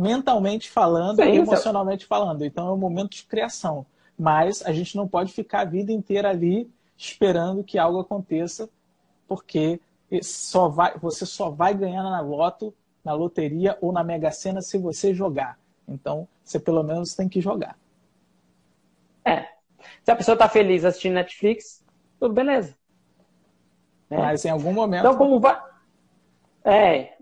[0.01, 2.45] mentalmente falando Sim, e emocionalmente falando.
[2.45, 3.85] Então é um momento de criação.
[4.19, 8.69] Mas a gente não pode ficar a vida inteira ali esperando que algo aconteça,
[9.29, 9.81] porque
[10.23, 12.75] só vai, você só vai ganhar na loto,
[13.05, 15.59] na loteria ou na Mega Sena se você jogar.
[15.87, 17.79] Então, você pelo menos tem que jogar.
[19.25, 19.49] É.
[20.03, 21.85] Se a pessoa está feliz assistindo Netflix,
[22.19, 22.75] tudo beleza.
[24.11, 24.17] É.
[24.17, 25.01] Mas em algum momento.
[25.01, 25.61] Então, como vai.
[26.65, 27.17] É,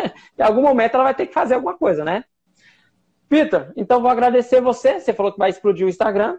[0.38, 0.62] em algum...
[0.62, 2.24] momento ela vai ter que fazer alguma coisa, né?
[3.28, 5.00] Peter, então vou agradecer você.
[5.00, 6.38] Você falou que vai explodir o Instagram.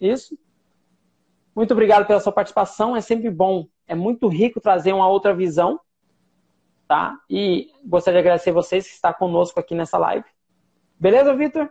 [0.00, 0.38] Isso.
[1.54, 2.94] Muito obrigado pela sua participação.
[2.94, 5.80] É sempre bom, é muito rico trazer uma outra visão.
[6.86, 7.18] Tá?
[7.28, 10.26] E gostaria de agradecer vocês que estão conosco aqui nessa live.
[10.98, 11.68] Beleza, Vitor?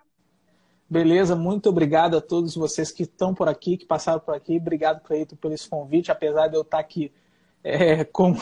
[0.87, 4.57] Beleza, muito obrigado a todos vocês que estão por aqui, que passaram por aqui.
[4.57, 7.11] Obrigado, Cleito, por esse convite, apesar de eu estar aqui
[7.63, 8.37] é, como,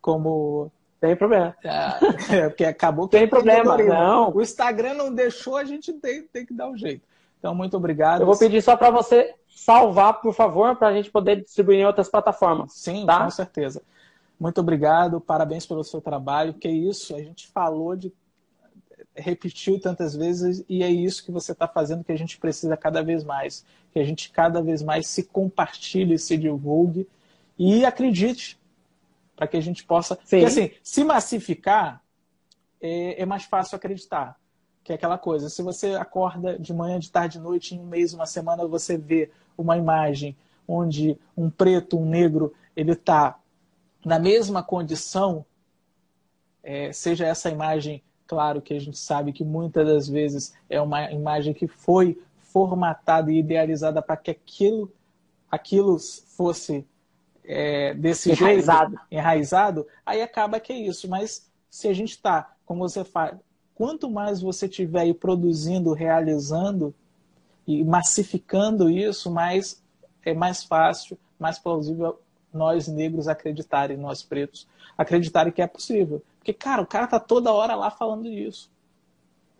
[0.00, 1.56] como tem problema.
[1.62, 3.16] É, é, porque acabou que.
[3.16, 4.34] Tem problema, não.
[4.34, 7.06] O Instagram não deixou, a gente tem, tem que dar um jeito.
[7.38, 8.20] Então, muito obrigado.
[8.20, 11.86] Eu vou pedir só para você salvar, por favor, para a gente poder distribuir em
[11.86, 12.72] outras plataformas.
[12.72, 13.24] Sim, tá?
[13.24, 13.82] com certeza.
[14.38, 16.54] Muito obrigado, parabéns pelo seu trabalho.
[16.54, 18.12] Que é isso, a gente falou de.
[19.14, 23.02] repetiu tantas vezes e é isso que você está fazendo que a gente precisa cada
[23.02, 23.64] vez mais.
[23.92, 27.06] Que a gente cada vez mais se compartilhe, se divulgue
[27.56, 28.57] e acredite
[29.38, 30.16] para que a gente possa.
[30.24, 30.40] Sim.
[30.40, 32.02] Porque assim, se massificar,
[32.80, 34.36] é, é, mais fácil acreditar.
[34.82, 37.86] Que é aquela coisa, se você acorda de manhã, de tarde, de noite, em um
[37.86, 40.36] mês, uma semana, você vê uma imagem
[40.66, 43.38] onde um preto, um negro, ele está
[44.04, 45.44] na mesma condição,
[46.62, 51.12] é, seja essa imagem, claro que a gente sabe que muitas das vezes é uma
[51.12, 54.90] imagem que foi formatada e idealizada para que aquilo,
[55.50, 56.84] aquilo fosse
[57.48, 58.90] é, desse enraizado.
[58.90, 61.08] jeito, enraizado, aí acaba que é isso.
[61.08, 63.34] Mas se a gente está, como você faz,
[63.74, 66.94] quanto mais você tiver aí produzindo, realizando
[67.66, 69.82] e massificando isso, mais
[70.24, 72.20] é mais fácil, mais plausível
[72.52, 76.22] nós negros acreditarem, nós pretos acreditarem que é possível.
[76.38, 78.70] Porque, cara, o cara tá toda hora lá falando isso.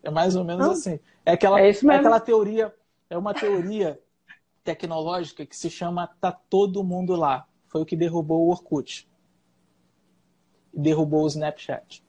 [0.03, 1.01] É mais ou menos Não, assim.
[1.25, 2.75] É aquela, é, é aquela teoria,
[3.09, 3.99] é uma teoria
[4.63, 9.09] tecnológica que se chama tá todo mundo lá foi o que derrubou o Orkut.
[10.73, 12.03] Derrubou o Snapchat.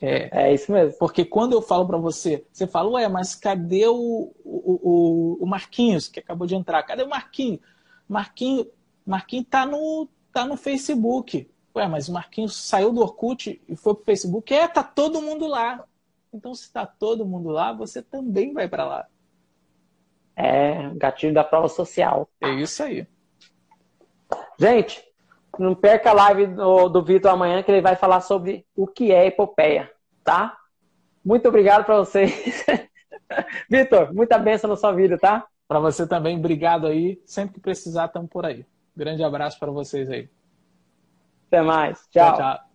[0.00, 0.98] É, é isso mesmo.
[0.98, 6.08] Porque quando eu falo para você, você fala, ué, mas cadê o, o, o, Marquinhos,
[6.08, 6.82] que acabou de entrar?
[6.82, 7.60] Cadê o Marquinhos?
[8.08, 8.66] Marquinhos,
[9.06, 11.48] Marquinhos tá no, tá no Facebook.
[11.74, 14.52] Ué, mas o Marquinhos saiu do Orkut e foi pro Facebook.
[14.52, 15.84] É, tá todo mundo lá.
[16.32, 19.06] Então, se tá todo mundo lá, você também vai para lá.
[20.34, 22.28] É, gatilho da prova social.
[22.40, 23.06] É isso aí.
[24.58, 25.02] Gente,
[25.58, 29.12] não perca a live do, do Vitor amanhã, que ele vai falar sobre o que
[29.12, 29.90] é epopeia,
[30.24, 30.56] tá?
[31.24, 32.64] Muito obrigado para vocês.
[33.68, 35.46] Vitor, muita bênção na sua vida, tá?
[35.68, 37.20] Para você também, obrigado aí.
[37.24, 38.66] Sempre que precisar, estamos por aí.
[38.96, 40.28] Grande abraço para vocês aí.
[41.46, 42.06] Até mais.
[42.10, 42.36] tchau.
[42.36, 42.71] tchau, tchau.